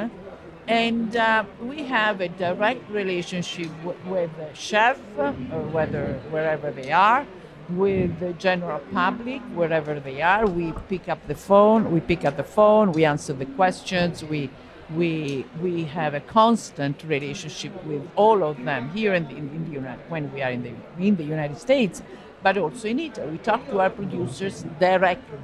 And 0.69 1.17
uh, 1.17 1.45
we 1.61 1.83
have 1.85 2.21
a 2.21 2.29
direct 2.29 2.89
relationship 2.91 3.69
with 4.07 4.31
the 4.37 4.55
chef, 4.55 4.99
or 5.19 5.33
whether 5.73 6.15
wherever 6.31 6.71
they 6.71 6.93
are, 6.93 7.27
with 7.69 8.21
the 8.21 8.33
general 8.35 8.81
public, 8.93 9.41
wherever 9.55 9.99
they 9.99 10.23
are. 10.23 10.47
We 10.47 10.73
pick 10.89 11.09
up 11.09 11.27
the 11.27 11.35
phone, 11.35 11.91
we 11.91 12.01
pick 12.01 12.25
up 12.25 12.37
the 12.37 12.45
phone, 12.45 12.93
we 12.93 13.05
answer 13.05 13.33
the 13.33 13.47
questions, 13.47 14.25
we 14.25 14.51
we 14.95 15.45
we 15.61 15.85
have 15.85 16.15
a 16.15 16.21
constant 16.21 17.03
relationship 17.05 17.73
with 17.85 18.07
all 18.15 18.45
of 18.45 18.63
them 18.65 18.91
here 18.91 19.15
in 19.15 19.25
the, 19.25 19.37
in 19.37 19.65
the 19.65 19.71
United 19.71 20.03
when 20.11 20.33
we 20.33 20.43
are 20.43 20.51
in 20.51 20.63
the 20.63 20.73
in 20.99 21.17
the 21.17 21.25
United 21.25 21.59
States, 21.59 22.03
but 22.43 22.59
also 22.59 22.89
in 22.89 22.99
Italy. 22.99 23.33
We 23.33 23.39
talk 23.39 23.69
to 23.71 23.81
our 23.81 23.91
producers 23.91 24.65
directly 24.81 25.39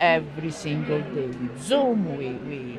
every 0.00 0.50
single 0.50 1.00
day 1.00 1.26
We 1.26 1.48
Zoom. 1.58 2.16
We 2.18 2.30
we 2.48 2.78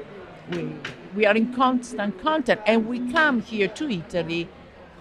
we 0.51 0.75
we 1.15 1.25
are 1.25 1.35
in 1.35 1.53
constant 1.53 2.19
contact, 2.21 2.67
and 2.67 2.87
we 2.87 3.11
come 3.11 3.41
here 3.41 3.67
to 3.67 3.89
Italy 3.89 4.47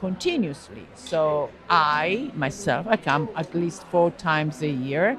continuously. 0.01 0.87
So 0.95 1.51
I 1.71 2.31
myself 2.35 2.87
I 2.89 2.97
come 2.97 3.29
at 3.37 3.55
least 3.55 3.85
four 3.85 4.11
times 4.13 4.63
a 4.63 4.69
year, 4.69 5.19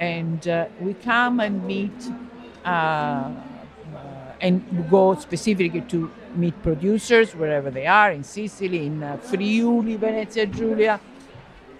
and 0.00 0.46
uh, 0.48 0.66
we 0.80 0.94
come 0.94 1.40
and 1.40 1.64
meet. 1.64 2.10
Uh, 2.64 3.30
and 4.40 4.88
go 4.88 5.14
specifically 5.16 5.80
to 5.80 6.10
meet 6.36 6.54
producers 6.62 7.34
wherever 7.34 7.70
they 7.70 7.86
are 7.86 8.12
in 8.12 8.22
Sicily, 8.22 8.86
in 8.86 9.02
uh, 9.02 9.16
Friuli, 9.16 9.96
Venezia 9.96 10.46
Giulia. 10.46 11.00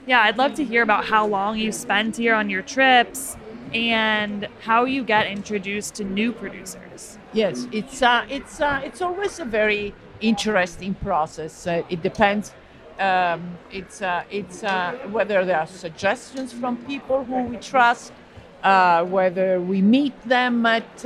Yeah, 0.09 0.23
I'd 0.23 0.39
love 0.39 0.55
to 0.55 0.65
hear 0.65 0.83
about 0.83 1.05
how 1.05 1.27
long 1.27 1.59
you 1.59 1.71
spend 1.71 2.17
here 2.17 2.35
on 2.35 2.49
your 2.49 2.63
trips 2.63 3.37
and 3.75 4.49
how 4.63 4.87
you 4.87 5.05
get 5.05 5.27
introduced 5.27 5.97
to 5.97 6.05
new 6.05 6.33
producers. 6.33 7.19
Yes, 7.35 7.69
it's 7.73 8.01
uh, 8.01 8.25
it's 8.31 8.59
uh, 8.59 8.81
it's 8.83 9.03
always 9.03 9.39
a 9.39 9.45
very 9.45 9.93
interesting 10.23 10.95
process. 10.95 11.67
Uh, 11.67 11.83
it 11.91 12.01
depends. 12.01 12.55
Um, 12.99 13.59
it's 13.71 14.01
uh, 14.01 14.25
it's 14.31 14.65
uh, 14.65 14.97
whether 15.13 15.45
there 15.45 15.59
are 15.59 15.67
suggestions 15.67 16.55
from 16.55 16.79
people 16.87 17.25
who 17.25 17.43
we 17.43 17.59
trust 17.59 18.15
uh, 18.63 19.05
whether 19.05 19.61
we 19.61 19.83
meet 19.83 20.19
them 20.27 20.65
at 20.65 21.01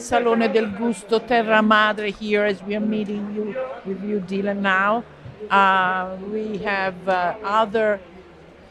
Salone 0.00 0.50
del 0.50 0.70
Gusto 0.70 1.18
Terra 1.18 1.60
Madre 1.60 2.10
here 2.10 2.46
as 2.46 2.62
we 2.62 2.74
are 2.74 2.80
meeting 2.80 3.34
you 3.34 3.54
with 3.84 4.02
you, 4.02 4.18
Dylan, 4.20 4.60
now. 4.60 5.04
We 6.32 6.56
have 6.64 6.96
other 7.06 8.00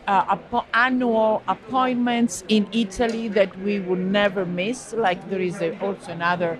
uh, 0.08 0.38
annual 0.74 1.42
appointments 1.48 2.44
in 2.48 2.68
Italy 2.72 3.28
that 3.30 3.58
we 3.60 3.80
would 3.80 4.00
never 4.00 4.46
miss, 4.46 4.94
like 4.94 5.30
there 5.30 5.42
is 5.42 5.62
a, 5.62 5.78
also 5.80 6.12
another 6.12 6.60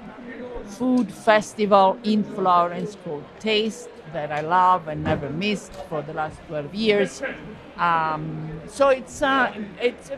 food 0.66 1.12
festival 1.12 1.98
in 2.04 2.24
Florence 2.24 2.98
called 3.04 3.24
Taste 3.40 3.90
that 4.14 4.32
I 4.32 4.42
love 4.42 4.88
and 4.88 5.04
never 5.04 5.30
missed 5.30 5.74
for 5.90 6.02
the 6.02 6.14
last 6.14 6.40
12 6.48 6.74
years. 6.74 7.22
Um, 7.78 8.62
so 8.68 8.88
it's 8.90 9.22
uh, 9.22 9.54
it's 9.82 10.10
a 10.10 10.18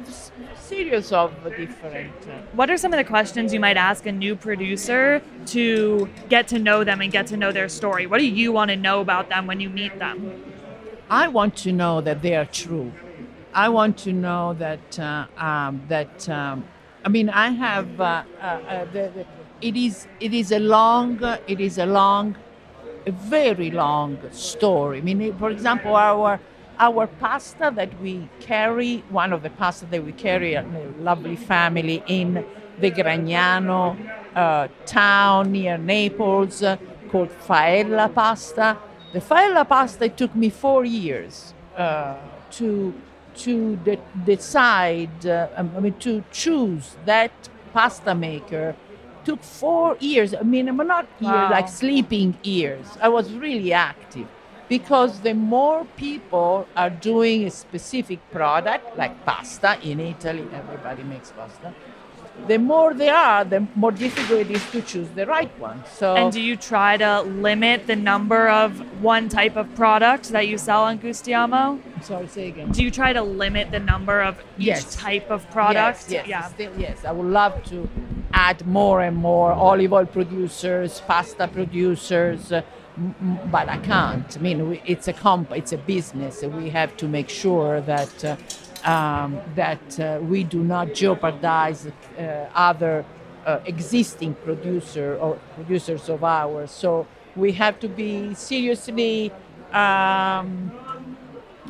series 0.62 1.12
of 1.12 1.34
different. 1.58 2.14
Uh, 2.28 2.42
what 2.54 2.70
are 2.70 2.78
some 2.78 2.94
of 2.94 2.98
the 2.98 3.04
questions 3.04 3.54
you 3.54 3.60
might 3.60 3.78
ask 3.78 4.06
a 4.06 4.12
new 4.12 4.36
producer 4.36 5.22
to 5.48 6.08
get 6.30 6.48
to 6.50 6.60
know 6.60 6.84
them 6.84 7.02
and 7.02 7.12
get 7.12 7.26
to 7.28 7.38
know 7.38 7.52
their 7.52 7.70
story? 7.70 8.06
What 8.06 8.20
do 8.20 8.28
you 8.28 8.52
want 8.52 8.70
to 8.70 8.78
know 8.78 9.02
about 9.02 9.30
them 9.30 9.48
when 9.48 9.60
you 9.60 9.70
meet 9.70 9.98
them? 9.98 10.18
I 11.10 11.28
want 11.30 11.56
to 11.58 11.72
know 11.72 12.02
that 12.02 12.22
they 12.22 12.36
are 12.36 12.46
true. 12.46 12.92
I 13.58 13.70
want 13.70 13.98
to 14.06 14.14
know 14.14 14.54
that 14.60 15.00
uh, 15.00 15.26
um, 15.36 15.82
that 15.88 16.30
um, 16.30 16.64
I 17.04 17.10
mean 17.10 17.28
I 17.28 17.50
have 17.50 18.00
uh, 18.00 18.24
uh, 18.40 18.44
uh, 18.44 18.86
the, 18.94 19.12
the, 19.16 19.26
it 19.62 19.76
is 19.76 20.06
it 20.20 20.32
is 20.32 20.52
a 20.52 20.60
long 20.60 21.20
it 21.48 21.60
is 21.60 21.80
a 21.80 21.88
long 21.88 22.38
a 23.08 23.12
very 23.12 23.72
long 23.72 24.20
story. 24.32 25.00
I 25.00 25.02
mean, 25.02 25.36
for 25.40 25.50
example, 25.50 25.96
our 25.96 26.40
our 26.78 27.08
pasta 27.08 27.72
that 27.74 28.00
we 28.00 28.30
carry, 28.40 29.04
one 29.10 29.34
of 29.34 29.42
the 29.42 29.50
pasta 29.50 29.88
that 29.88 30.06
we 30.06 30.12
carry, 30.12 30.54
a 30.54 30.64
lovely 31.00 31.36
family 31.36 32.04
in 32.06 32.46
the 32.80 32.92
Gragnano 32.92 33.98
uh, 34.36 34.68
town 34.86 35.52
near 35.52 35.80
Naples 35.80 36.62
uh, 36.62 36.78
called 37.10 37.32
Faella 37.48 38.14
pasta. 38.14 38.78
The 39.14 39.20
Faella 39.20 39.68
pasta 39.68 40.10
took 40.10 40.36
me 40.36 40.52
four 40.52 40.86
years 40.86 41.56
to 42.52 42.94
to 43.46 43.76
de- 43.78 44.00
decide. 44.26 45.26
Uh, 45.26 45.48
I 45.58 45.62
mean, 45.64 45.94
to 46.00 46.24
choose 46.32 46.96
that 47.06 47.32
pasta 47.74 48.16
maker 48.16 48.76
took 49.26 49.44
four 49.44 49.98
years. 50.00 50.34
I 50.34 50.42
mean, 50.42 50.70
I'm 50.70 50.78
not 50.78 51.08
wow. 51.22 51.52
like 51.52 51.68
sleeping 51.68 52.38
years. 52.44 52.86
I 53.02 53.10
was 53.10 53.34
really 53.34 53.74
active 53.74 54.28
because 54.70 55.22
the 55.22 55.34
more 55.34 55.86
people 55.96 56.68
are 56.76 56.90
doing 56.90 57.46
a 57.46 57.52
specific 57.52 58.20
product 58.32 58.98
like 58.98 59.14
pasta 59.26 59.78
in 59.82 60.00
italy 60.00 60.46
everybody 60.54 61.04
makes 61.04 61.32
pasta 61.32 61.74
the 62.48 62.58
more 62.58 62.94
they 62.94 63.10
are 63.10 63.44
the 63.44 63.66
more 63.76 63.92
difficult 63.92 64.40
it 64.40 64.52
is 64.52 64.72
to 64.72 64.82
choose 64.82 65.10
the 65.10 65.26
right 65.26 65.52
one 65.60 65.84
so 65.92 66.16
and 66.16 66.32
do 66.32 66.42
you 66.42 66.56
try 66.56 66.96
to 66.98 67.22
limit 67.22 67.88
the 67.88 67.96
number 67.96 68.50
of 68.50 68.80
one 69.02 69.28
type 69.30 69.56
of 69.56 69.74
product 69.76 70.30
that 70.30 70.48
you 70.48 70.58
sell 70.58 70.84
on 70.84 70.98
gustiamo 71.00 71.80
I'm 71.96 72.02
sorry 72.02 72.28
say 72.28 72.48
again 72.48 72.72
do 72.72 72.84
you 72.84 72.92
try 72.92 73.14
to 73.14 73.22
limit 73.22 73.72
the 73.72 73.80
number 73.80 74.22
of 74.22 74.38
each 74.58 74.68
yes. 74.68 74.96
type 74.96 75.30
of 75.30 75.50
product 75.52 76.00
yes, 76.10 76.12
yes, 76.12 76.28
yeah 76.28 76.48
still, 76.50 76.74
yes 76.78 77.06
i 77.06 77.12
would 77.12 77.28
love 77.28 77.64
to 77.66 77.90
add 78.34 78.66
more 78.68 79.02
and 79.02 79.18
more 79.18 79.52
olive 79.52 79.94
oil 79.94 80.06
producers 80.06 81.02
pasta 81.08 81.48
producers 81.48 82.52
uh, 82.52 82.62
but 83.52 83.70
I 83.70 83.78
can't. 83.78 84.38
I 84.38 84.42
mean, 84.42 84.80
it's 84.86 85.08
a 85.08 85.14
comp, 85.14 85.52
it's 85.52 85.72
a 85.72 85.78
business. 85.78 86.42
We 86.42 86.70
have 86.70 86.98
to 86.98 87.08
make 87.08 87.30
sure 87.30 87.82
that 87.82 88.26
uh, 88.26 88.36
um, 88.86 89.40
that 89.56 90.00
uh, 90.00 90.20
we 90.22 90.44
do 90.44 90.64
not 90.64 90.94
jeopardize 90.94 91.88
uh, 91.88 92.22
other 92.54 93.06
uh, 93.46 93.60
existing 93.66 94.34
producer 94.36 95.18
or 95.22 95.40
producers 95.56 96.10
of 96.10 96.24
ours. 96.24 96.72
So 96.72 97.08
we 97.36 97.52
have 97.54 97.80
to 97.80 97.88
be 97.90 98.34
seriously 98.34 99.32
um, 99.72 100.72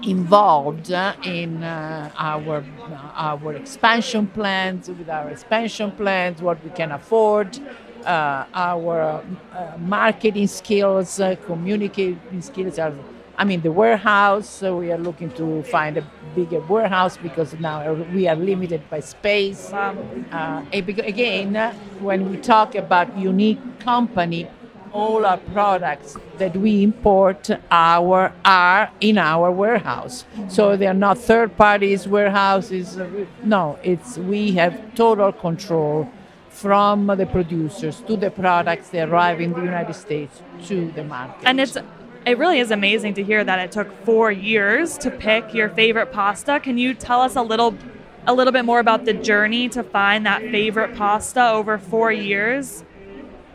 involved 0.03 0.91
uh, 0.91 1.13
in 1.23 1.63
our 1.63 2.63
our 3.15 3.53
expansion 3.53 4.27
plans 4.27 4.89
with 4.89 5.09
our 5.09 5.29
expansion 5.29 5.91
plans, 5.91 6.41
what 6.41 6.63
we 6.63 6.69
can 6.69 6.91
afford 6.91 7.59
uh, 8.05 8.45
our 8.53 9.21
uh, 9.53 9.77
marketing 9.77 10.47
skills, 10.47 11.19
uh, 11.19 11.35
communicating 11.45 12.41
skills 12.41 12.79
are. 12.79 12.93
I 13.37 13.43
mean, 13.43 13.61
the 13.61 13.71
warehouse. 13.71 14.49
So 14.49 14.77
we 14.77 14.91
are 14.91 14.97
looking 14.97 15.29
to 15.31 15.63
find 15.63 15.97
a 15.97 16.03
bigger 16.35 16.59
warehouse 16.59 17.17
because 17.17 17.53
now 17.59 17.93
we 17.93 18.27
are 18.27 18.35
limited 18.35 18.89
by 18.89 18.99
space. 18.99 19.71
Um, 19.73 20.67
again, 20.71 21.55
when 21.99 22.29
we 22.29 22.37
talk 22.37 22.75
about 22.75 23.15
unique 23.17 23.59
company, 23.79 24.49
all 24.93 25.25
our 25.25 25.37
products 25.37 26.15
that 26.37 26.55
we 26.55 26.81
import 26.81 27.49
our 27.69 28.33
are 28.45 28.89
in 29.01 29.17
our 29.17 29.51
warehouse 29.51 30.23
so 30.47 30.77
they 30.77 30.87
are 30.87 30.93
not 30.93 31.17
third 31.17 31.55
parties 31.57 32.07
warehouses 32.07 32.97
no 33.43 33.77
it's 33.83 34.17
we 34.17 34.53
have 34.53 34.73
total 34.95 35.33
control 35.33 36.09
from 36.57 37.05
the 37.05 37.25
producers 37.27 38.01
to 38.07 38.17
the 38.17 38.31
products 38.31 38.89
that 38.89 39.09
arrive 39.09 39.39
in 39.39 39.53
the 39.53 39.61
United 39.61 39.93
States 39.93 40.41
to 40.65 40.89
the 40.93 41.03
market. 41.03 41.43
And 41.45 41.59
it's 41.59 41.77
it 42.27 42.37
really 42.37 42.59
is 42.59 42.71
amazing 42.71 43.13
to 43.15 43.23
hear 43.23 43.43
that 43.43 43.59
it 43.59 43.71
took 43.71 43.91
four 44.03 44.31
years 44.31 44.97
to 44.99 45.09
pick 45.09 45.53
your 45.53 45.69
favorite 45.69 46.11
pasta. 46.11 46.59
Can 46.59 46.77
you 46.77 46.93
tell 46.93 47.21
us 47.21 47.35
a 47.35 47.41
little 47.41 47.75
a 48.25 48.33
little 48.33 48.51
bit 48.51 48.65
more 48.65 48.79
about 48.79 49.05
the 49.05 49.13
journey 49.13 49.69
to 49.69 49.81
find 49.81 50.25
that 50.25 50.41
favorite 50.41 50.95
pasta 50.95 51.49
over 51.51 51.77
four 51.77 52.11
years? 52.11 52.83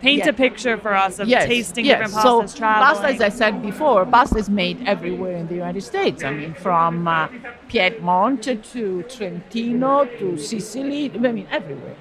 Paint 0.00 0.26
a 0.26 0.32
picture 0.32 0.76
for 0.76 0.94
us 0.94 1.20
of 1.20 1.28
yes, 1.28 1.46
tasting 1.46 1.84
yes. 1.84 2.10
different 2.10 2.14
pastas, 2.14 2.48
so, 2.48 2.56
traveling. 2.58 3.02
Pasta, 3.02 3.06
as 3.14 3.20
I 3.20 3.28
said 3.28 3.62
before, 3.62 4.04
pasta 4.04 4.38
is 4.38 4.50
made 4.50 4.82
everywhere 4.88 5.36
in 5.36 5.46
the 5.46 5.54
United 5.54 5.82
States. 5.82 6.24
I 6.24 6.32
mean, 6.32 6.54
from 6.54 7.06
uh, 7.06 7.28
Piedmont 7.68 8.42
to 8.42 9.04
Trentino 9.04 10.04
to 10.18 10.36
Sicily, 10.38 11.08
I 11.14 11.18
mean, 11.18 11.46
everywhere. 11.52 11.94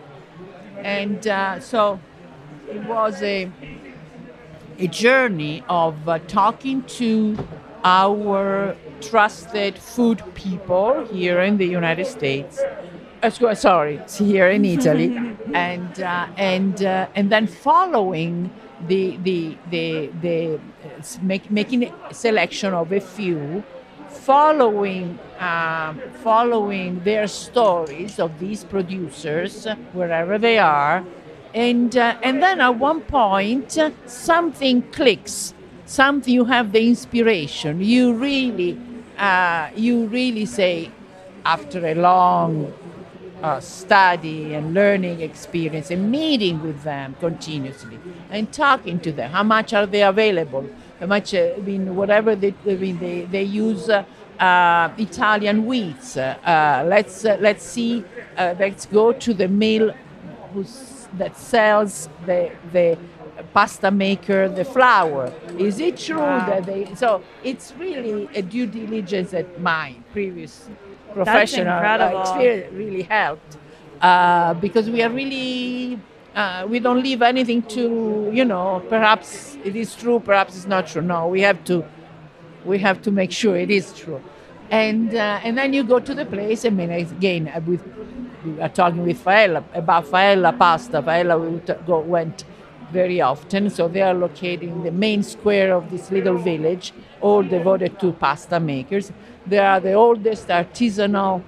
And 0.78 1.28
uh, 1.28 1.60
so 1.60 2.00
it 2.68 2.84
was 2.86 3.22
a, 3.22 3.52
a 4.82 4.88
journey 4.88 5.64
of 5.70 6.10
uh, 6.10 6.18
talking 6.28 6.82
to 6.84 7.38
our 7.84 8.76
trusted 9.00 9.78
food 9.78 10.24
people 10.34 11.06
here 11.06 11.40
in 11.42 11.58
the 11.58 11.66
United 11.68 12.08
States. 12.08 12.60
Uh, 13.22 13.30
sorry, 13.54 13.98
it's 13.98 14.18
here 14.18 14.50
in 14.50 14.66
Italy, 14.66 15.16
and 15.54 16.02
uh, 16.02 16.28
and 16.36 16.84
uh, 16.84 17.08
and 17.14 17.32
then 17.32 17.46
following 17.46 18.50
the 18.88 19.18
the 19.18 19.56
the 19.70 20.10
the 20.22 20.60
make, 21.22 21.52
making 21.52 21.84
a 21.84 22.14
selection 22.14 22.74
of 22.74 22.92
a 22.92 23.00
few, 23.00 23.64
following 24.10 25.20
um, 25.40 26.02
following 26.24 27.00
their 27.04 27.28
stories 27.28 28.18
of 28.20 28.40
these 28.40 28.64
producers 28.64 29.68
wherever 29.94 30.40
they 30.40 30.58
are, 30.58 31.06
and 31.54 31.96
uh, 31.98 32.18
and 32.24 32.42
then 32.42 32.62
at 32.62 32.76
one 32.78 33.02
point 33.02 33.78
uh, 33.78 33.92
something 34.06 34.82
clicks, 34.92 35.54
something 35.86 36.34
you 36.34 36.46
have 36.46 36.72
the 36.72 36.88
inspiration, 36.88 37.82
you 37.82 38.14
really 38.14 38.80
uh, 39.18 39.70
you 39.76 40.08
really 40.08 40.46
say 40.46 40.92
after 41.46 41.86
a 41.86 41.96
long 41.96 42.74
uh, 43.42 43.60
study 43.60 44.54
and 44.54 44.74
learning 44.74 45.22
experience 45.22 45.90
and 45.92 46.12
meeting 46.12 46.62
with 46.62 46.84
them 46.84 47.16
continuously 47.20 48.00
and 48.30 48.52
talking 48.54 49.00
to 49.00 49.12
them. 49.12 49.32
How 49.32 49.44
much 49.44 49.74
are 49.74 49.86
they 49.86 50.04
available? 50.04 50.70
How 51.00 51.08
much, 51.08 51.34
uh, 51.34 51.54
I 51.58 51.60
mean, 51.60 51.96
whatever 51.96 52.36
they, 52.36 52.54
I 52.68 52.76
mean, 52.76 53.00
they, 53.00 53.22
they 53.22 53.44
use 53.44 53.90
uh, 53.90 54.04
uh 54.40 54.90
Italian 54.98 55.66
wheats. 55.66 56.18
Uh, 56.18 56.84
let's, 56.88 57.26
uh, 57.26 57.38
let's 57.40 57.64
see, 57.64 58.04
let's 58.38 58.86
go 58.86 59.12
to 59.12 59.34
the 59.34 59.48
mill 59.48 59.92
who's, 60.54 60.91
that 61.14 61.38
sells 61.38 62.10
the, 62.26 62.52
the 62.72 62.98
pasta 63.54 63.92
maker 63.92 64.48
the 64.50 64.66
flour. 64.66 65.34
Is 65.58 65.80
it 65.80 65.98
true 65.98 66.18
wow. 66.18 66.46
that 66.48 66.66
they, 66.66 66.94
so 66.96 67.24
it's 67.44 67.74
really 67.78 68.30
a 68.36 68.42
due 68.42 68.66
diligence 68.66 69.32
that 69.32 69.60
my 69.62 69.96
previous 70.12 70.70
professional 71.14 71.74
uh, 71.74 72.22
experience 72.22 72.74
really 72.74 73.04
helped 73.04 73.58
uh, 74.02 74.54
because 74.56 74.90
we 74.90 75.02
are 75.02 75.10
really 75.10 76.00
uh, 76.36 76.66
we 76.70 76.80
don't 76.80 77.04
leave 77.04 77.22
anything 77.22 77.62
to 77.64 78.30
you 78.34 78.46
know 78.46 78.82
perhaps 78.90 79.58
it 79.64 79.76
is 79.76 79.96
true 79.96 80.20
perhaps 80.20 80.56
it's 80.56 80.68
not 80.68 80.88
true 80.88 81.02
no 81.02 81.28
we 81.28 81.42
have 81.42 81.64
to 81.66 81.84
we 82.66 82.80
have 82.80 83.02
to 83.02 83.12
make 83.12 83.32
sure 83.32 83.56
it 83.58 83.70
is 83.70 83.94
true 83.94 84.22
and 84.70 85.14
uh, 85.14 85.40
and 85.44 85.58
then 85.58 85.74
you 85.74 85.84
go 85.84 86.00
to 86.00 86.16
the 86.16 86.26
place 86.26 86.66
I 86.66 86.70
mean 86.70 86.90
again 86.90 87.48
uh, 87.50 87.60
with 87.66 87.84
we 88.46 88.60
are 88.62 88.70
talking 88.70 89.06
with 89.06 89.24
Faella 89.24 89.64
about 89.74 90.06
Faella 90.06 90.58
pasta 90.58 91.02
Faella 91.02 92.06
went 92.06 92.44
very 92.92 93.22
often 93.22 93.70
so 93.70 93.88
they 93.88 94.02
are 94.02 94.14
located 94.14 94.64
in 94.64 94.84
the 94.84 94.92
main 94.92 95.24
square 95.24 95.74
of 95.74 95.90
this 95.90 96.12
little 96.12 96.38
village 96.38 96.92
all 97.22 97.44
devoted 97.44 98.00
to 98.00 98.12
pasta 98.14 98.60
makers 98.60 99.12
they 99.46 99.60
are 99.60 99.80
the 99.80 99.94
oldest 99.94 100.48
artisanal 100.48 101.42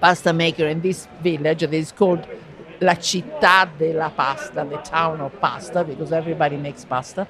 pasta 0.00 0.32
maker 0.32 0.66
in 0.66 0.80
this 0.80 1.08
village. 1.22 1.62
It 1.62 1.74
is 1.74 1.92
called 1.92 2.26
La 2.80 2.94
Città 2.94 3.68
della 3.76 4.10
Pasta, 4.14 4.64
the 4.68 4.78
town 4.78 5.20
of 5.20 5.38
pasta, 5.40 5.84
because 5.84 6.12
everybody 6.12 6.56
makes 6.56 6.84
pasta. 6.84 7.26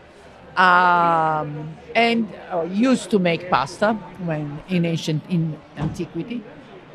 Um, 0.57 1.77
and 1.95 2.29
uh, 2.51 2.63
used 2.63 3.11
to 3.11 3.19
make 3.19 3.49
pasta 3.49 3.95
when 4.25 4.61
in 4.69 4.85
ancient 4.85 5.23
in 5.29 5.57
antiquity 5.77 6.43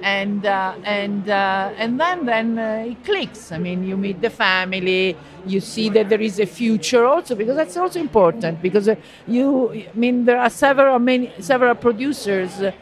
and 0.03 0.45
uh, 0.45 0.75
and 0.83 1.29
uh, 1.29 1.71
and 1.77 1.97
then 1.99 2.25
then 2.25 2.59
uh, 2.59 2.85
it 2.85 3.03
clicks. 3.05 3.51
I 3.53 3.57
mean, 3.57 3.85
you 3.85 3.95
meet 3.95 4.21
the 4.21 4.29
family, 4.29 5.15
you 5.45 5.61
see 5.61 5.87
that 5.89 6.09
there 6.09 6.21
is 6.21 6.39
a 6.39 6.45
future 6.45 7.05
also 7.05 7.35
because 7.35 7.55
that's 7.55 7.77
also 7.77 7.99
important 7.99 8.61
because 8.61 8.89
uh, 8.89 8.95
you. 9.27 9.71
I 9.71 9.87
mean, 9.95 10.25
there 10.25 10.39
are 10.39 10.49
several 10.49 10.99
many 10.99 11.31
several 11.39 11.75
producers 11.75 12.61
uh, 12.61 12.73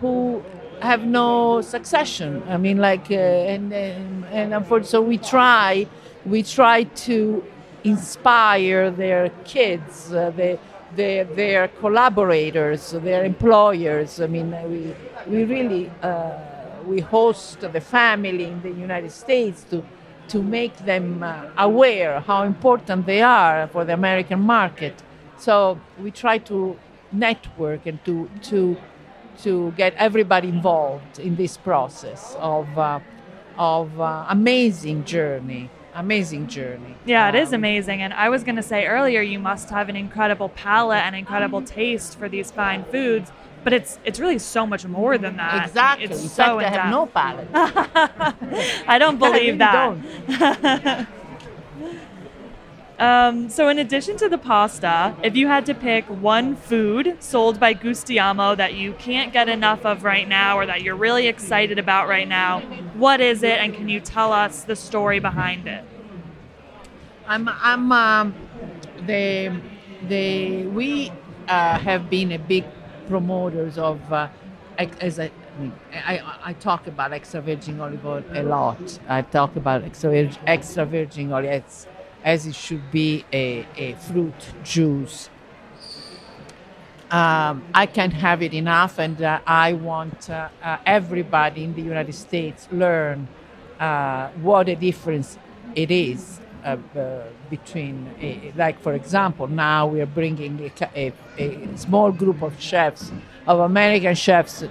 who 0.00 0.42
have 0.82 1.06
no 1.06 1.60
succession. 1.60 2.42
I 2.48 2.56
mean, 2.56 2.78
like 2.78 3.12
uh, 3.12 3.54
and 3.54 3.72
and, 3.72 4.52
unfortunately, 4.52 4.88
so 4.90 5.02
we 5.02 5.18
try 5.18 5.86
we 6.24 6.42
try 6.42 6.82
to 6.82 7.44
inspire 7.84 8.90
their 8.90 9.28
kids, 9.44 10.10
their, 10.10 10.58
their 10.96 11.24
their 11.24 11.68
collaborators, 11.68 12.90
their 12.90 13.24
employers. 13.24 14.20
I 14.20 14.26
mean, 14.26 14.50
we 14.68 14.92
we 15.30 15.44
really 15.44 15.90
we 16.86 17.00
host 17.00 17.60
the 17.60 17.80
family 17.80 18.44
in 18.44 18.62
the 18.62 18.70
United 18.70 19.10
States 19.10 19.64
to 19.70 19.84
to 20.28 20.42
make 20.42 20.76
them 20.78 21.22
uh, 21.22 21.44
aware 21.56 22.18
how 22.20 22.42
important 22.42 23.06
they 23.06 23.22
are 23.22 23.68
for 23.68 23.84
the 23.84 23.92
American 23.92 24.40
market. 24.40 24.94
So 25.38 25.78
we 26.02 26.10
try 26.10 26.38
to 26.38 26.76
network 27.12 27.86
and 27.86 28.04
to 28.04 28.28
to 28.42 28.76
to 29.42 29.72
get 29.76 29.94
everybody 29.94 30.48
involved 30.48 31.18
in 31.18 31.36
this 31.36 31.56
process 31.56 32.36
of 32.40 32.66
uh, 32.78 33.00
of 33.58 34.00
uh, 34.00 34.26
amazing 34.28 35.04
journey 35.04 35.70
amazing 35.94 36.46
journey. 36.46 36.94
Yeah 37.06 37.28
it 37.28 37.36
um, 37.36 37.42
is 37.42 37.52
amazing. 37.52 38.02
And 38.02 38.12
i 38.12 38.28
was 38.28 38.44
going 38.44 38.56
to 38.56 38.62
say 38.62 38.86
earlier 38.86 39.22
you 39.22 39.38
must 39.38 39.70
have 39.70 39.88
an 39.88 39.96
incredible 39.96 40.48
palate 40.48 41.02
and 41.06 41.14
incredible 41.14 41.62
taste 41.62 42.18
for 42.18 42.28
these 42.28 42.50
fine 42.50 42.84
foods 42.84 43.30
but 43.66 43.72
it's 43.72 43.98
it's 44.04 44.20
really 44.20 44.38
so 44.38 44.64
much 44.64 44.86
more 44.86 45.18
than 45.18 45.38
that. 45.38 45.66
Exactly. 45.66 46.04
It's 46.04 46.22
in 46.22 46.28
so 46.28 46.60
fact, 46.60 46.72
I 46.72 46.82
have 46.82 46.88
no 46.88 47.06
palate. 47.06 47.48
I 48.88 48.96
don't 48.96 49.18
believe 49.18 49.60
I 49.60 49.96
that. 50.28 51.08
um, 53.00 53.48
so, 53.48 53.68
in 53.68 53.80
addition 53.80 54.16
to 54.18 54.28
the 54.28 54.38
pasta, 54.38 55.16
if 55.20 55.34
you 55.34 55.48
had 55.48 55.66
to 55.66 55.74
pick 55.74 56.04
one 56.04 56.54
food 56.54 57.16
sold 57.18 57.58
by 57.58 57.74
Gustiamo 57.74 58.56
that 58.56 58.74
you 58.74 58.92
can't 58.92 59.32
get 59.32 59.48
enough 59.48 59.84
of 59.84 60.04
right 60.04 60.28
now, 60.28 60.56
or 60.56 60.66
that 60.66 60.82
you're 60.82 60.94
really 60.94 61.26
excited 61.26 61.76
about 61.76 62.06
right 62.06 62.28
now, 62.28 62.60
what 62.94 63.20
is 63.20 63.42
it, 63.42 63.58
and 63.58 63.74
can 63.74 63.88
you 63.88 63.98
tell 63.98 64.32
us 64.32 64.62
the 64.62 64.76
story 64.76 65.18
behind 65.18 65.66
it? 65.66 65.82
I'm 67.26 67.48
I'm 67.48 67.90
um, 67.90 68.32
the 69.06 69.60
the 70.06 70.66
we 70.66 71.10
uh, 71.48 71.80
have 71.80 72.08
been 72.08 72.30
a 72.30 72.38
big 72.38 72.64
promoters 73.08 73.78
of, 73.78 74.00
uh, 74.12 74.28
as 74.78 75.18
I, 75.18 75.30
I, 75.92 76.22
I, 76.44 76.52
talk 76.54 76.86
about 76.86 77.12
extra 77.12 77.40
virgin 77.40 77.80
olive 77.80 78.04
oil 78.04 78.24
a 78.32 78.42
lot. 78.42 78.98
I 79.08 79.22
talk 79.22 79.56
about 79.56 79.84
extra, 79.84 80.30
extra 80.46 80.84
virgin 80.84 81.32
oil 81.32 81.48
as, 81.48 81.86
as 82.22 82.46
it 82.46 82.54
should 82.54 82.90
be 82.90 83.24
a, 83.32 83.66
a 83.76 83.94
fruit 83.94 84.34
juice. 84.62 85.30
Um, 87.10 87.64
I 87.72 87.86
can't 87.86 88.12
have 88.12 88.42
it 88.42 88.52
enough, 88.52 88.98
and 88.98 89.22
uh, 89.22 89.38
I 89.46 89.74
want 89.74 90.28
uh, 90.28 90.48
uh, 90.62 90.78
everybody 90.84 91.62
in 91.62 91.74
the 91.74 91.82
United 91.82 92.14
States 92.14 92.68
learn 92.72 93.28
uh, 93.78 94.28
what 94.42 94.68
a 94.68 94.74
difference 94.74 95.38
it 95.74 95.90
is 95.90 96.40
uh, 96.66 97.22
between, 97.48 98.10
a, 98.20 98.52
like 98.56 98.80
for 98.80 98.94
example, 98.94 99.46
now 99.46 99.86
we 99.86 100.00
are 100.00 100.06
bringing 100.06 100.70
a, 100.80 100.88
a, 100.96 101.12
a, 101.38 101.76
small 101.76 102.10
group 102.10 102.42
of 102.42 102.60
chefs, 102.60 103.12
of 103.46 103.60
American 103.60 104.14
chefs, 104.14 104.64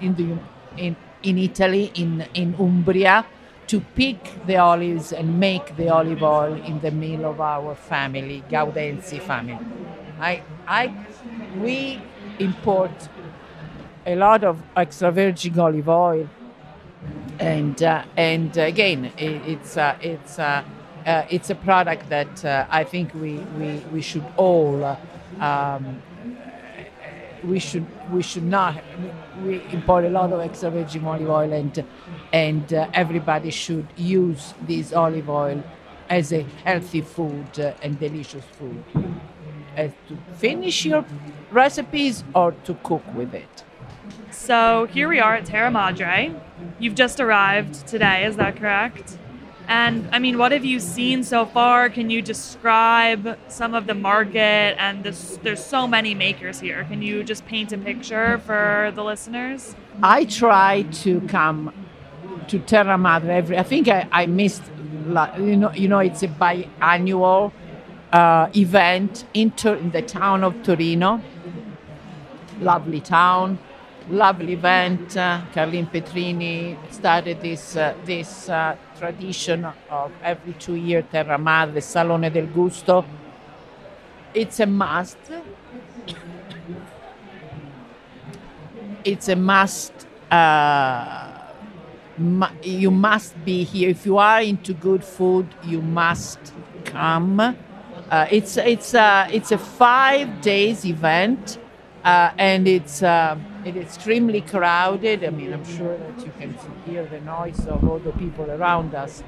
in 0.00 0.14
the 0.14 0.38
in 0.76 0.96
in 1.22 1.38
Italy, 1.38 1.90
in 1.94 2.24
in 2.34 2.54
Umbria, 2.58 3.26
to 3.66 3.80
pick 3.80 4.18
the 4.46 4.56
olives 4.56 5.12
and 5.12 5.40
make 5.40 5.76
the 5.76 5.88
olive 5.88 6.22
oil 6.22 6.54
in 6.54 6.80
the 6.80 6.90
mill 6.90 7.24
of 7.26 7.40
our 7.40 7.74
family, 7.74 8.44
Gaudenzi 8.48 9.20
family. 9.20 9.58
I 10.20 10.42
I 10.66 10.94
we 11.60 12.00
import 12.38 13.08
a 14.06 14.14
lot 14.14 14.44
of 14.44 14.62
extra 14.76 15.10
virgin 15.10 15.58
olive 15.58 15.88
oil, 15.88 16.28
and 17.40 17.82
uh, 17.82 18.04
and 18.16 18.56
again 18.56 19.06
it, 19.16 19.42
it's 19.46 19.76
uh, 19.76 19.96
it's. 20.00 20.38
Uh, 20.38 20.62
uh, 21.06 21.26
it's 21.30 21.50
a 21.50 21.54
product 21.54 22.08
that 22.08 22.44
uh, 22.44 22.66
I 22.70 22.84
think 22.84 23.14
we, 23.14 23.36
we, 23.58 23.78
we 23.92 24.00
should 24.00 24.24
all 24.36 24.84
uh, 24.84 24.96
um, 25.40 26.02
we 27.44 27.58
should 27.58 27.86
we 28.12 28.22
should 28.22 28.44
not 28.44 28.80
we 29.44 29.60
import 29.72 30.04
a 30.04 30.10
lot 30.10 30.32
of 30.32 30.40
extra 30.40 30.70
virgin 30.70 31.04
olive 31.04 31.28
oil 31.28 31.52
and 31.52 31.84
and 32.32 32.72
uh, 32.72 32.88
everybody 32.94 33.50
should 33.50 33.86
use 33.96 34.54
this 34.62 34.92
olive 34.92 35.28
oil 35.28 35.62
as 36.08 36.32
a 36.32 36.42
healthy 36.64 37.00
food 37.00 37.58
uh, 37.58 37.72
and 37.82 37.98
delicious 37.98 38.44
food. 38.58 38.84
uh, 39.76 39.88
to 40.08 40.16
finish 40.34 40.84
your 40.84 41.04
recipes 41.50 42.24
or 42.34 42.52
to 42.64 42.74
cook 42.82 43.02
with 43.14 43.34
it. 43.34 43.64
So 44.30 44.86
here 44.90 45.08
we 45.08 45.20
are 45.20 45.36
at 45.36 45.46
Terra 45.46 45.70
Madre. 45.70 46.34
You've 46.78 46.94
just 46.94 47.20
arrived 47.20 47.86
today, 47.86 48.24
is 48.24 48.36
that 48.36 48.56
correct? 48.56 49.18
And 49.72 50.06
I 50.12 50.18
mean, 50.18 50.36
what 50.36 50.52
have 50.52 50.66
you 50.66 50.78
seen 50.78 51.24
so 51.24 51.46
far? 51.46 51.88
Can 51.88 52.10
you 52.10 52.20
describe 52.20 53.38
some 53.48 53.72
of 53.72 53.86
the 53.86 53.94
market? 53.94 54.76
And 54.78 55.02
this, 55.02 55.38
there's 55.42 55.64
so 55.64 55.86
many 55.86 56.14
makers 56.14 56.60
here. 56.60 56.84
Can 56.84 57.00
you 57.00 57.24
just 57.24 57.46
paint 57.46 57.72
a 57.72 57.78
picture 57.78 58.36
for 58.40 58.92
the 58.94 59.02
listeners? 59.02 59.74
I 60.02 60.26
try 60.26 60.82
to 61.04 61.22
come 61.22 61.72
to 62.48 62.58
Terra 62.58 62.98
Madre 62.98 63.34
every. 63.34 63.56
I 63.56 63.62
think 63.62 63.88
I, 63.88 64.06
I 64.12 64.26
missed. 64.26 64.62
You 65.38 65.56
know, 65.56 65.72
you 65.72 65.88
know, 65.88 66.00
it's 66.00 66.22
a 66.22 66.28
biannual 66.28 67.50
uh, 68.12 68.50
event 68.54 69.24
in, 69.32 69.54
in 69.66 69.90
the 69.90 70.02
town 70.02 70.44
of 70.44 70.62
Torino. 70.62 71.22
Lovely 72.60 73.00
town 73.00 73.58
lovely 74.10 74.54
event. 74.54 75.16
Uh, 75.16 75.42
Carlin 75.52 75.86
Petrini 75.86 76.76
started 76.90 77.40
this 77.40 77.76
uh, 77.76 77.94
this 78.04 78.48
uh, 78.48 78.76
tradition 78.98 79.66
of 79.90 80.12
every 80.22 80.52
two 80.54 80.74
years 80.76 81.04
Terra 81.10 81.38
Madre, 81.38 81.80
Salone 81.80 82.30
del 82.30 82.46
Gusto. 82.46 83.04
It's 84.34 84.60
a 84.60 84.66
must. 84.66 85.18
It's 89.04 89.28
a 89.28 89.36
must. 89.36 89.92
Uh, 90.30 91.38
mu- 92.16 92.46
you 92.62 92.90
must 92.90 93.44
be 93.44 93.64
here 93.64 93.90
if 93.90 94.06
you 94.06 94.18
are 94.18 94.40
into 94.40 94.72
good 94.72 95.04
food. 95.04 95.46
You 95.64 95.82
must 95.82 96.38
come. 96.84 97.40
Uh, 97.40 98.26
it's 98.30 98.56
it's 98.56 98.94
uh, 98.94 99.28
it's 99.30 99.52
a 99.52 99.58
five 99.58 100.40
days 100.40 100.84
event, 100.84 101.58
and 102.04 102.66
it's 102.68 103.02
it's 103.64 103.76
extremely 103.76 104.40
crowded. 104.40 105.24
I 105.24 105.30
mean, 105.30 105.52
I'm 105.52 105.64
sure 105.64 105.96
that 105.96 106.24
you 106.24 106.32
can 106.38 106.54
hear 106.86 107.04
the 107.04 107.20
noise 107.20 107.66
of 107.66 107.88
all 107.88 107.98
the 107.98 108.12
people 108.12 108.50
around 108.50 108.94
us. 108.94 109.22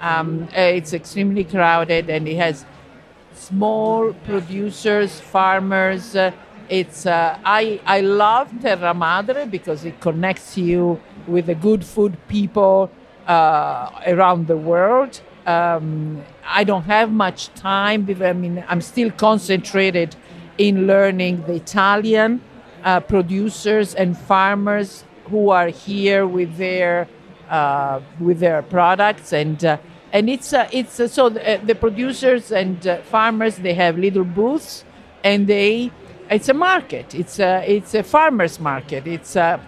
Um, 0.00 0.48
uh, 0.56 0.60
it's 0.60 0.92
extremely 0.92 1.44
crowded, 1.44 2.10
and 2.10 2.26
it 2.28 2.36
has 2.36 2.64
small 3.34 4.12
producers, 4.24 5.20
farmers. 5.20 6.16
Uh, 6.16 6.32
it's 6.68 7.06
uh, 7.06 7.38
I 7.44 7.80
I 7.86 8.00
love 8.00 8.50
Terra 8.60 8.94
Madre 8.94 9.46
because 9.46 9.84
it 9.84 10.00
connects 10.00 10.56
you 10.56 11.00
with 11.26 11.46
the 11.46 11.54
good 11.54 11.84
food 11.84 12.16
people 12.28 12.90
uh, 13.26 13.90
around 14.06 14.46
the 14.46 14.56
world. 14.56 15.20
Um, 15.46 16.22
I 16.46 16.64
don't 16.64 16.84
have 16.84 17.10
much 17.12 17.52
time. 17.54 18.08
I 18.22 18.32
mean, 18.32 18.64
I'm 18.66 18.80
still 18.80 19.10
concentrated 19.10 20.16
in 20.56 20.86
learning 20.86 21.44
the 21.46 21.54
Italian 21.54 22.40
uh, 22.84 23.00
producers 23.00 23.94
and 23.94 24.16
farmers 24.16 25.04
who 25.30 25.48
are 25.50 25.68
here 25.68 26.26
with 26.26 26.56
their 26.56 27.08
uh, 27.48 28.00
with 28.20 28.38
their 28.38 28.62
products. 28.62 29.32
And 29.32 29.64
uh, 29.64 29.78
and 30.12 30.28
it's 30.30 30.52
uh, 30.52 30.68
it's 30.70 31.00
uh, 31.00 31.08
so 31.08 31.28
the, 31.30 31.54
uh, 31.54 31.64
the, 31.64 31.74
producers 31.74 32.52
and 32.52 33.02
farmers 33.04 33.56
they 33.56 33.74
have 33.74 33.98
little 33.98 34.24
booths 34.24 34.84
and 35.24 35.46
they 35.46 35.90
it's 36.30 36.48
a 36.48 36.54
market. 36.54 37.14
It's 37.14 37.38
a 37.38 37.64
it's 37.66 37.94
a 37.94 38.02
farmers 38.02 38.60
market. 38.60 39.06
It's 39.06 39.36
a 39.36 39.60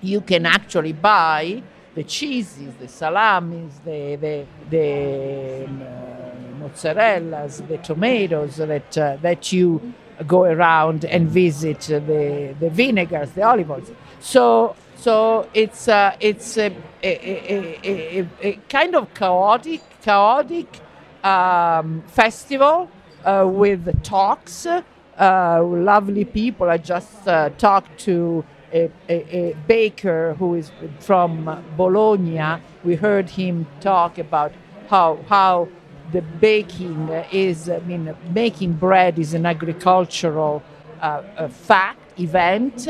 you 0.00 0.20
can 0.20 0.46
actually 0.46 0.92
buy 0.92 1.62
the 1.94 2.04
cheeses 2.04 2.72
the 2.78 2.86
salamis 2.86 3.80
the 3.84 4.14
the, 4.16 4.46
the 4.70 5.64
um, 5.64 6.60
mozzarellas 6.60 7.66
the 7.66 7.78
tomatoes 7.78 8.56
that 8.56 8.92
that 8.92 9.52
you 9.52 9.92
go 10.26 10.44
around 10.44 11.04
and 11.04 11.28
visit 11.28 11.80
the, 11.80 12.54
the 12.58 12.70
vinegars, 12.70 13.30
the 13.32 13.42
olive 13.42 13.70
oils. 13.70 13.90
So, 14.20 14.74
so 14.96 15.48
it's, 15.54 15.88
uh, 15.88 16.16
it's 16.20 16.58
a, 16.58 16.74
a, 17.02 17.88
a, 17.88 18.28
a, 18.42 18.52
kind 18.68 18.94
of 18.96 19.12
chaotic, 19.14 19.80
chaotic 20.02 20.80
um, 21.22 22.02
festival 22.08 22.90
uh, 23.24 23.46
with 23.46 24.02
talks, 24.02 24.66
uh, 24.66 25.62
lovely 25.62 26.24
people. 26.24 26.68
I 26.68 26.78
just 26.78 27.26
uh, 27.28 27.50
talked 27.50 27.98
to 28.00 28.44
a, 28.72 28.90
a, 29.08 29.36
a, 29.36 29.54
baker 29.66 30.34
who 30.38 30.54
is 30.54 30.70
from 31.00 31.64
Bologna. 31.76 32.62
We 32.84 32.96
heard 32.96 33.30
him 33.30 33.66
talk 33.80 34.18
about 34.18 34.52
how 34.88 35.18
how 35.28 35.68
the 36.12 36.22
baking 36.22 37.08
is, 37.32 37.68
I 37.68 37.80
mean, 37.80 38.14
making 38.32 38.74
bread 38.74 39.18
is 39.18 39.34
an 39.34 39.46
agricultural 39.46 40.62
uh, 41.00 41.48
fact, 41.48 42.18
event, 42.18 42.88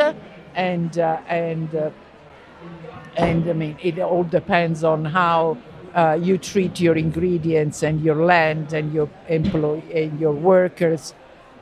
and, 0.54 0.98
uh, 0.98 1.20
and, 1.28 1.74
uh, 1.74 1.90
and 3.16 3.48
I 3.48 3.52
mean, 3.52 3.76
it 3.83 3.98
all 3.98 4.24
depends 4.24 4.85
on 4.85 5.04
how 5.04 5.59
uh, 5.94 6.18
you 6.20 6.38
treat 6.38 6.81
your 6.81 6.96
ingredients 6.96 7.83
and 7.83 8.00
your 8.00 8.24
land 8.24 8.72
and 8.72 8.92
your 8.92 9.09
employee 9.28 9.83
and 9.92 10.20
your 10.20 10.33
workers. 10.33 11.14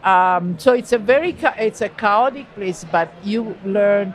Um, 0.04 0.58
so 0.58 0.72
it's 0.72 0.92
a 0.92 0.98
very 0.98 1.36
it's 1.58 1.80
a 1.80 1.88
chaotic 1.88 2.52
place, 2.54 2.84
but 2.84 3.12
you 3.24 3.56
learn 3.64 4.14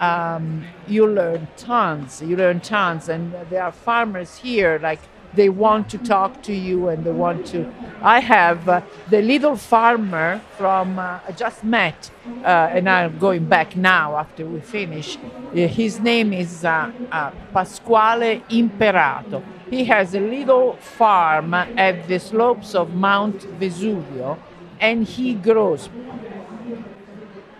um, 0.00 0.64
you 0.86 1.06
learn 1.06 1.46
tons. 1.56 2.22
You 2.22 2.36
learn 2.36 2.60
tons, 2.60 3.08
and 3.08 3.34
there 3.48 3.62
are 3.62 3.72
farmers 3.72 4.36
here 4.36 4.78
like 4.82 5.00
they 5.34 5.48
want 5.48 5.88
to 5.90 5.98
talk 5.98 6.42
to 6.42 6.52
you 6.52 6.88
and 6.88 7.04
they 7.04 7.12
want 7.12 7.46
to. 7.46 7.70
I 8.02 8.20
have 8.20 8.68
uh, 8.68 8.82
the 9.08 9.22
little 9.22 9.56
farmer 9.56 10.40
from, 10.56 10.98
uh, 10.98 11.20
I 11.26 11.32
just 11.32 11.62
met, 11.62 12.10
uh, 12.42 12.70
and 12.74 12.88
I'm 12.88 13.18
going 13.18 13.44
back 13.46 13.76
now 13.76 14.16
after 14.16 14.46
we 14.46 14.60
finish. 14.60 15.16
Uh, 15.16 15.68
his 15.68 16.00
name 16.00 16.32
is 16.32 16.64
uh, 16.64 16.90
uh, 17.12 17.30
Pasquale 17.52 18.42
Imperato. 18.50 19.42
He 19.68 19.84
has 19.84 20.14
a 20.14 20.20
little 20.20 20.76
farm 20.76 21.54
at 21.54 22.08
the 22.08 22.18
slopes 22.18 22.74
of 22.74 22.94
Mount 22.94 23.40
Vesuvio 23.60 24.38
and 24.80 25.06
he 25.06 25.34
grows, 25.34 25.88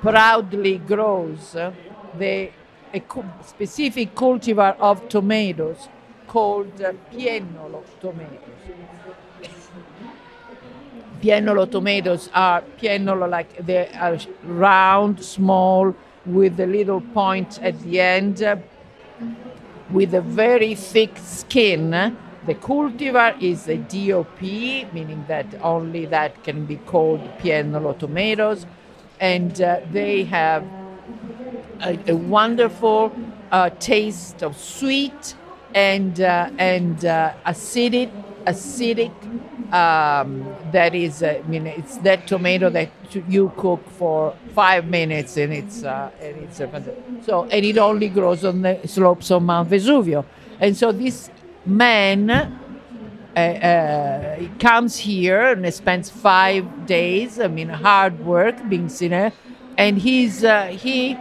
proudly 0.01 0.79
grows 0.79 1.57
the 2.19 2.51
a 2.93 3.03
specific 3.45 4.15
cultivar 4.15 4.77
of 4.81 5.09
tomatoes 5.09 5.89
called 6.31 6.79
piennolo 7.11 7.83
tomatoes. 8.01 8.63
piennolo 11.21 11.69
tomatoes 11.69 12.31
are 12.33 12.63
piennolo 12.81 13.29
like 13.29 13.67
they 13.67 13.89
are 13.89 14.17
round, 14.45 15.25
small, 15.25 15.93
with 16.25 16.61
a 16.61 16.67
little 16.67 17.01
point 17.01 17.61
at 17.63 17.77
the 17.81 18.01
end, 18.01 18.39
with 19.91 20.15
a 20.15 20.21
very 20.21 20.77
thick 20.77 21.19
skin. 21.19 21.91
The 22.47 22.55
cultivar 22.55 23.35
is 23.43 23.69
a 23.69 23.79
DOP, 23.79 24.41
meaning 24.93 25.25
that 25.27 25.47
only 25.63 26.07
that 26.07 26.45
can 26.45 26.65
be 26.65 26.77
called 26.77 27.23
piennolo 27.41 27.99
tomatoes, 27.99 28.67
and 29.19 29.61
uh, 29.61 29.81
they 29.91 30.23
have 30.25 30.63
a, 31.83 31.99
a 32.07 32.15
wonderful 32.15 33.13
uh, 33.51 33.71
taste 33.81 34.45
of 34.45 34.57
sweet 34.57 35.35
and 35.75 36.21
uh, 36.21 36.51
and 36.59 37.05
uh, 37.05 37.33
acidic 37.47 38.11
acidic 38.47 39.13
um, 39.73 40.45
that 40.73 40.95
is 40.95 41.23
uh, 41.23 41.41
I 41.45 41.49
mean 41.49 41.67
it's 41.67 41.99
that 41.99 42.27
tomato 42.27 42.71
that 42.71 42.91
you 43.29 43.53
cook 43.57 43.89
for 43.91 44.35
five 44.55 44.87
minutes 44.87 45.37
and 45.37 45.53
it's 45.53 45.85
uh, 45.85 46.11
and 46.21 46.37
it's 46.39 46.59
so 47.27 47.45
and 47.45 47.65
it 47.65 47.79
only 47.79 48.09
grows 48.09 48.45
on 48.45 48.63
the 48.63 48.81
slopes 48.87 49.31
of 49.31 49.43
Mount 49.43 49.71
Vesuvio. 49.71 50.25
And 50.59 50.77
so 50.77 50.93
this 50.93 51.31
man 51.65 52.31
uh, 52.31 53.39
uh, 53.39 54.49
comes 54.59 54.97
here 54.97 55.53
and 55.53 55.73
spends 55.73 56.11
five 56.11 56.87
days 56.87 57.39
I 57.39 57.47
mean 57.47 57.69
hard 57.69 58.19
work 58.25 58.57
being 58.69 58.89
sinner 58.89 59.33
and 59.79 59.99
he's 59.99 60.41
he 60.83 61.17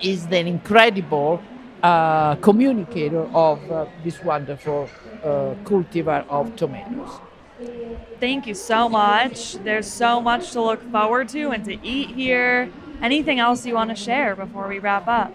is 0.00 0.24
an 0.26 0.46
incredible 0.46 1.42
uh, 1.82 2.34
communicator 2.36 3.22
of 3.34 3.58
uh, 3.70 3.86
this 4.04 4.22
wonderful 4.22 4.88
uh, 5.22 5.54
cultivar 5.64 6.26
of 6.28 6.54
tomatoes. 6.56 7.20
Thank 8.18 8.46
you 8.46 8.54
so 8.54 8.88
much. 8.88 9.54
There's 9.64 9.90
so 9.90 10.20
much 10.20 10.52
to 10.52 10.62
look 10.62 10.82
forward 10.92 11.28
to 11.30 11.50
and 11.50 11.64
to 11.64 11.78
eat 11.86 12.10
here. 12.10 12.70
Anything 13.02 13.38
else 13.38 13.64
you 13.64 13.74
want 13.74 13.90
to 13.90 13.96
share 13.96 14.36
before 14.36 14.68
we 14.68 14.78
wrap 14.78 15.08
up? 15.08 15.32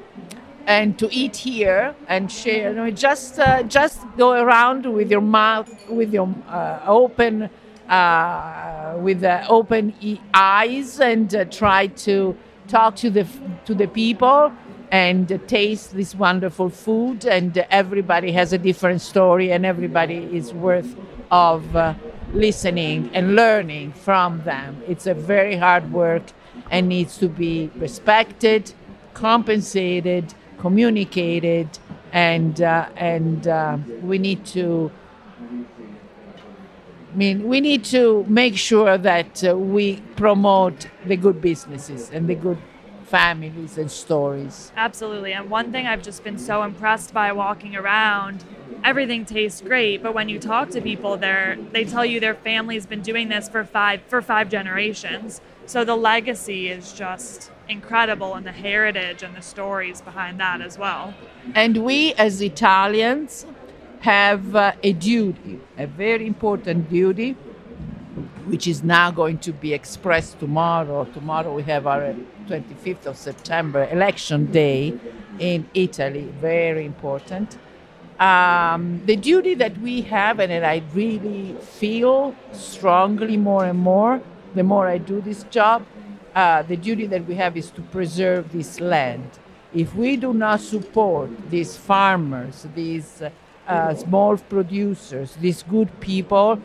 And 0.68 0.98
to 1.00 1.12
eat 1.12 1.36
here 1.36 1.96
and 2.08 2.32
share, 2.32 2.70
you 2.70 2.76
know, 2.76 2.90
just 2.92 3.40
uh, 3.40 3.64
just 3.64 4.02
go 4.18 4.32
around 4.34 4.86
with 4.86 5.12
your 5.12 5.22
mouth, 5.22 5.70
with 5.90 6.14
your 6.14 6.34
uh, 6.48 6.80
open, 6.86 7.50
uh, 7.90 8.96
with 8.98 9.24
open 9.48 9.94
e- 10.02 10.20
eyes, 10.34 11.00
and 11.00 11.48
try 11.52 11.88
to 11.88 12.36
talk 12.68 12.96
to 12.98 13.10
the 13.10 13.28
to 13.66 13.74
the 13.74 13.88
people 13.88 14.52
and 14.92 15.42
taste 15.48 15.94
this 15.94 16.16
wonderful 16.16 16.70
food. 16.70 17.26
And 17.26 17.58
everybody 17.70 18.32
has 18.32 18.54
a 18.54 18.58
different 18.58 19.02
story, 19.02 19.52
and 19.52 19.66
everybody 19.66 20.30
is 20.32 20.54
worth 20.54 20.96
of 21.32 21.76
uh, 21.76 21.94
listening 22.34 23.10
and 23.14 23.36
learning 23.36 23.94
from 23.94 24.44
them. 24.44 24.82
It's 24.88 25.08
a 25.08 25.14
very 25.14 25.56
hard 25.56 25.92
work 25.92 26.24
and 26.72 26.88
needs 26.88 27.18
to 27.18 27.28
be 27.28 27.70
respected, 27.76 28.74
compensated, 29.14 30.34
communicated, 30.60 31.68
and 32.12 32.62
uh, 32.62 32.88
and 32.96 33.48
uh, 33.48 33.78
we 34.02 34.18
need 34.18 34.46
to. 34.48 34.92
I 37.16 37.18
mean, 37.18 37.48
we 37.48 37.62
need 37.62 37.86
to 37.86 38.26
make 38.28 38.58
sure 38.58 38.98
that 38.98 39.42
uh, 39.42 39.56
we 39.58 40.02
promote 40.18 40.88
the 41.06 41.16
good 41.16 41.40
businesses 41.40 42.10
and 42.10 42.28
the 42.28 42.36
good 42.36 42.58
families 43.06 43.78
and 43.78 43.90
stories. 43.90 44.74
Absolutely. 44.76 45.32
And 45.32 45.50
one 45.50 45.72
thing 45.72 45.88
I've 45.88 46.04
just 46.04 46.26
been 46.26 46.38
so 46.38 46.62
impressed 46.64 47.14
by 47.14 47.32
walking 47.32 47.74
around, 47.74 48.44
everything 48.84 49.24
tastes 49.24 49.62
great, 49.62 50.04
but 50.04 50.14
when 50.14 50.28
you 50.28 50.40
talk 50.40 50.72
to 50.72 50.82
people 50.82 51.16
there, 51.16 51.58
they 51.72 51.86
tell 51.86 52.04
you 52.04 52.20
their 52.20 52.36
family's 52.36 52.86
been 52.86 53.02
doing 53.02 53.30
this 53.30 53.48
for 53.48 53.64
five 53.64 54.02
for 54.10 54.22
five 54.22 54.50
generations. 54.50 55.40
So 55.68 55.86
the 55.86 55.96
legacy 55.96 56.68
is 56.68 56.92
just 56.92 57.50
incredible 57.70 58.36
and 58.36 58.46
the 58.46 58.52
heritage 58.52 59.24
and 59.24 59.34
the 59.34 59.42
stories 59.42 60.02
behind 60.02 60.38
that 60.42 60.60
as 60.60 60.78
well. 60.78 61.14
And 61.56 61.78
we 61.78 62.14
as 62.16 62.42
Italians 62.42 63.46
have 64.06 64.56
uh, 64.56 64.72
a 64.84 64.94
duty, 64.94 65.60
a 65.80 65.88
very 65.88 66.28
important 66.28 66.88
duty, 66.92 67.32
which 68.46 68.68
is 68.68 68.84
now 68.84 69.10
going 69.10 69.40
to 69.40 69.52
be 69.52 69.74
expressed 69.74 70.40
tomorrow. 70.40 71.06
Tomorrow 71.06 71.52
we 71.56 71.64
have 71.64 71.88
our 71.88 72.14
25th 72.48 73.08
of 73.08 73.18
September, 73.18 73.90
election 73.92 74.46
day 74.52 74.94
in 75.40 75.68
Italy, 75.74 76.32
very 76.40 76.86
important. 76.86 77.58
Um, 78.20 79.02
the 79.08 79.16
duty 79.16 79.56
that 79.56 79.76
we 79.80 80.02
have, 80.02 80.40
and 80.40 80.52
that 80.52 80.64
I 80.64 80.84
really 80.94 81.56
feel 81.80 82.36
strongly 82.52 83.38
more 83.38 83.66
and 83.66 83.80
more, 83.80 84.22
the 84.54 84.64
more 84.64 84.88
I 84.88 85.00
do 85.00 85.20
this 85.20 85.42
job, 85.46 85.84
uh, 86.36 86.62
the 86.62 86.78
duty 86.78 87.08
that 87.08 87.26
we 87.26 87.34
have 87.36 87.58
is 87.58 87.72
to 87.72 87.82
preserve 87.82 88.52
this 88.52 88.80
land. 88.80 89.32
If 89.74 89.96
we 89.96 90.16
do 90.16 90.32
not 90.32 90.62
support 90.62 91.32
these 91.50 91.76
farmers, 91.76 92.68
these 92.76 93.24
uh, 93.24 93.32
small 93.96 94.38
producers, 94.38 95.36
these 95.36 95.64
good 95.64 96.00
people, 96.00 96.60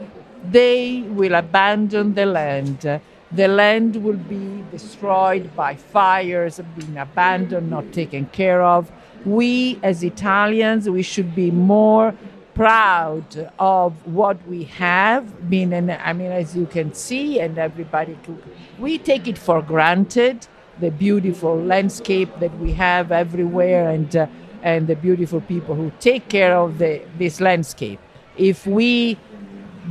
they 0.45 1.03
will 1.03 1.35
abandon 1.35 2.15
the 2.15 2.27
land. 2.27 3.01
The 3.33 3.49
land 3.49 4.03
will 4.03 4.17
be 4.17 4.65
destroyed 4.71 5.55
by 5.55 5.77
fires, 5.77 6.61
being 6.77 6.97
abandoned, 6.97 7.71
not 7.71 7.93
taken 7.93 8.27
care 8.27 8.63
of. 8.63 8.91
We, 9.25 9.79
as 9.83 10.03
Italians, 10.03 10.89
we 10.89 11.03
should 11.03 11.35
be 11.35 11.51
more 11.51 12.15
proud 12.55 13.49
of 13.59 13.93
what 14.07 14.37
we 14.47 14.65
have 14.65 15.49
been 15.49 15.73
and 15.73 15.91
i 15.93 16.13
mean 16.13 16.31
as 16.31 16.55
you 16.55 16.67
can 16.67 16.93
see 16.93 17.41
and 17.41 17.57
everybody 17.57 18.19
took 18.25 18.43
we 18.79 18.99
take 18.99 19.27
it 19.29 19.39
for 19.39 19.63
granted 19.63 20.47
the 20.81 20.91
beautiful 20.91 21.57
landscape 21.57 22.29
that 22.41 22.55
we 22.59 22.73
have 22.73 23.13
everywhere 23.13 23.89
and 23.89 24.17
uh, 24.17 24.27
and 24.63 24.87
the 24.87 24.97
beautiful 24.97 25.41
people 25.41 25.75
who 25.75 25.91
take 26.01 26.29
care 26.29 26.57
of 26.57 26.79
the, 26.79 27.03
this 27.19 27.41
landscape 27.41 28.01
if 28.37 28.67
we 28.67 29.19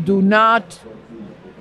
do 0.03 0.21
not 0.21 0.79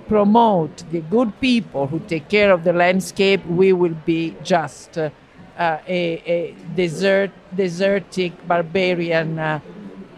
promote 0.08 0.84
the 0.90 1.00
good 1.00 1.38
people 1.40 1.86
who 1.86 1.98
take 2.00 2.28
care 2.28 2.50
of 2.50 2.64
the 2.64 2.72
landscape 2.72 3.44
we 3.46 3.72
will 3.72 3.96
be 4.06 4.34
just 4.42 4.96
uh, 4.96 5.10
uh, 5.58 5.78
a, 5.86 6.22
a 6.26 6.54
desert 6.76 7.30
desertic 7.54 8.32
barbarian 8.46 9.38
uh, 9.38 9.60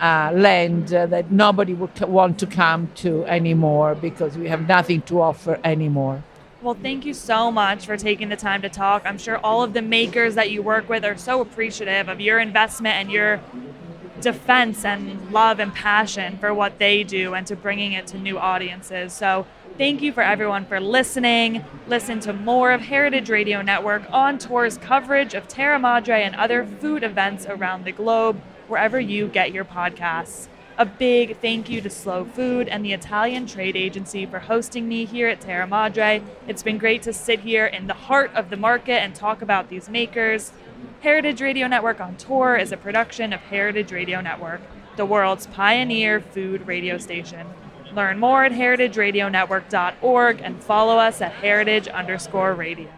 uh, 0.01 0.31
land 0.35 0.93
uh, 0.95 1.07
that 1.07 1.31
nobody 1.31 1.75
would 1.75 2.01
want 2.01 2.39
to 2.39 2.47
come 2.47 2.91
to 2.95 3.25
anymore 3.27 3.95
because 3.95 4.37
we 4.37 4.49
have 4.49 4.67
nothing 4.67 5.03
to 5.03 5.21
offer 5.21 5.61
anymore. 5.63 6.25
Well, 6.63 6.75
thank 6.75 7.07
you 7.07 7.15
so 7.15 7.51
much 7.51 7.87
for 7.87 7.97
taking 7.97 8.29
the 8.29 8.37
time 8.37 8.61
to 8.63 8.69
talk. 8.69 9.05
I'm 9.07 9.17
sure 9.17 9.39
all 9.39 9.63
of 9.63 9.73
the 9.73 9.81
makers 9.81 10.35
that 10.35 10.51
you 10.51 10.61
work 10.61 10.91
with 10.91 11.07
are 11.07 11.17
so 11.17 11.41
appreciative 11.41 12.11
of 12.11 12.21
your 12.21 12.39
investment 12.39 12.97
and 12.97 13.11
your 13.11 13.41
defense 14.21 14.85
and 14.85 15.33
love 15.33 15.59
and 15.59 15.73
passion 15.73 16.37
for 16.37 16.53
what 16.53 16.79
they 16.79 17.03
do 17.03 17.33
and 17.33 17.47
to 17.47 17.57
bringing 17.57 17.93
it 17.93 18.07
to 18.09 18.19
new 18.19 18.39
audiences. 18.39 19.15
So, 19.15 19.47
thank 19.79 20.03
you 20.03 20.13
for 20.13 20.23
everyone 20.23 20.67
for 20.67 20.81
listening. 20.81 21.65
Listen 21.87 22.21
to 22.21 22.35
more 22.35 22.73
of 22.73 22.83
Heritage 22.83 23.31
Radio 23.31 23.63
Network 23.63 24.03
on 24.13 24.37
tour's 24.37 24.77
coverage 24.77 25.33
of 25.33 25.49
Terra 25.49 25.79
Madre 25.79 26.23
and 26.23 26.37
other 26.37 26.67
food 26.67 27.03
events 27.03 27.47
around 27.47 27.87
the 27.87 27.93
globe 27.93 28.39
wherever 28.69 29.01
you 29.01 29.29
get 29.29 29.53
your 29.53 29.65
podcasts. 29.65 30.49
A 30.81 30.87
big 30.87 31.37
thank 31.43 31.69
you 31.69 31.83
to 31.83 31.91
Slow 31.91 32.25
Food 32.25 32.67
and 32.67 32.83
the 32.83 32.95
Italian 32.95 33.45
Trade 33.45 33.77
Agency 33.77 34.25
for 34.25 34.39
hosting 34.39 34.89
me 34.89 35.05
here 35.05 35.29
at 35.29 35.43
Terra 35.43 35.67
Madre. 35.67 36.23
It's 36.49 36.63
been 36.63 36.79
great 36.79 37.03
to 37.03 37.13
sit 37.13 37.41
here 37.41 37.67
in 37.67 37.87
the 37.87 37.93
heart 37.93 38.31
of 38.35 38.49
the 38.49 38.57
market 38.57 39.03
and 39.03 39.15
talk 39.15 39.43
about 39.43 39.69
these 39.69 39.91
makers. 39.91 40.53
Heritage 41.03 41.43
Radio 41.43 41.67
Network 41.67 42.01
on 42.01 42.17
Tour 42.17 42.57
is 42.57 42.73
a 42.73 42.79
production 42.79 43.35
of 43.35 43.41
Heritage 43.41 43.93
Radio 43.93 44.23
Network, 44.23 44.63
the 44.97 45.05
world's 45.05 45.49
pioneer 45.49 46.19
food 46.19 46.67
radio 46.67 46.97
station. 46.97 47.47
Learn 47.95 48.19
more 48.19 48.47
at 48.47 48.53
heritageradionetwork.org 48.53 50.41
and 50.43 50.65
follow 50.65 50.97
us 50.97 51.21
at 51.21 51.33
heritage 51.33 51.89
underscore 51.89 52.55
radio. 52.55 52.89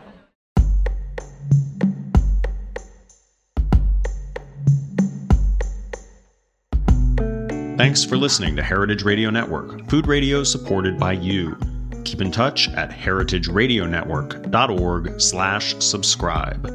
Thanks 7.93 8.07
for 8.07 8.17
listening 8.17 8.57
to 8.57 8.63
Heritage 8.63 9.03
Radio 9.03 9.29
Network, 9.29 9.87
food 9.91 10.07
radio 10.07 10.45
supported 10.45 10.99
by 10.99 11.13
you. 11.13 11.59
Keep 12.05 12.23
in 12.23 12.33
touch 12.33 12.71
at 12.71 12.91
heritageradionetwork.org 12.91 15.21
slash 15.21 15.77
subscribe. 15.79 16.67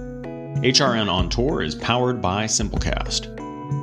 HRN 0.62 1.12
On 1.12 1.28
Tour 1.28 1.64
is 1.64 1.74
powered 1.74 2.22
by 2.22 2.46
Simplecast. 2.46 3.34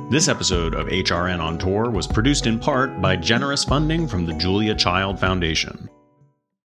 This 0.09 0.29
episode 0.29 0.75
of 0.75 0.87
HRN 0.87 1.41
On 1.41 1.57
Tour 1.57 1.89
was 1.89 2.07
produced 2.07 2.47
in 2.47 2.57
part 2.57 3.01
by 3.01 3.17
generous 3.17 3.65
funding 3.65 4.07
from 4.07 4.25
the 4.25 4.35
Julia 4.35 4.73
Child 4.73 5.19
Foundation. 5.19 5.89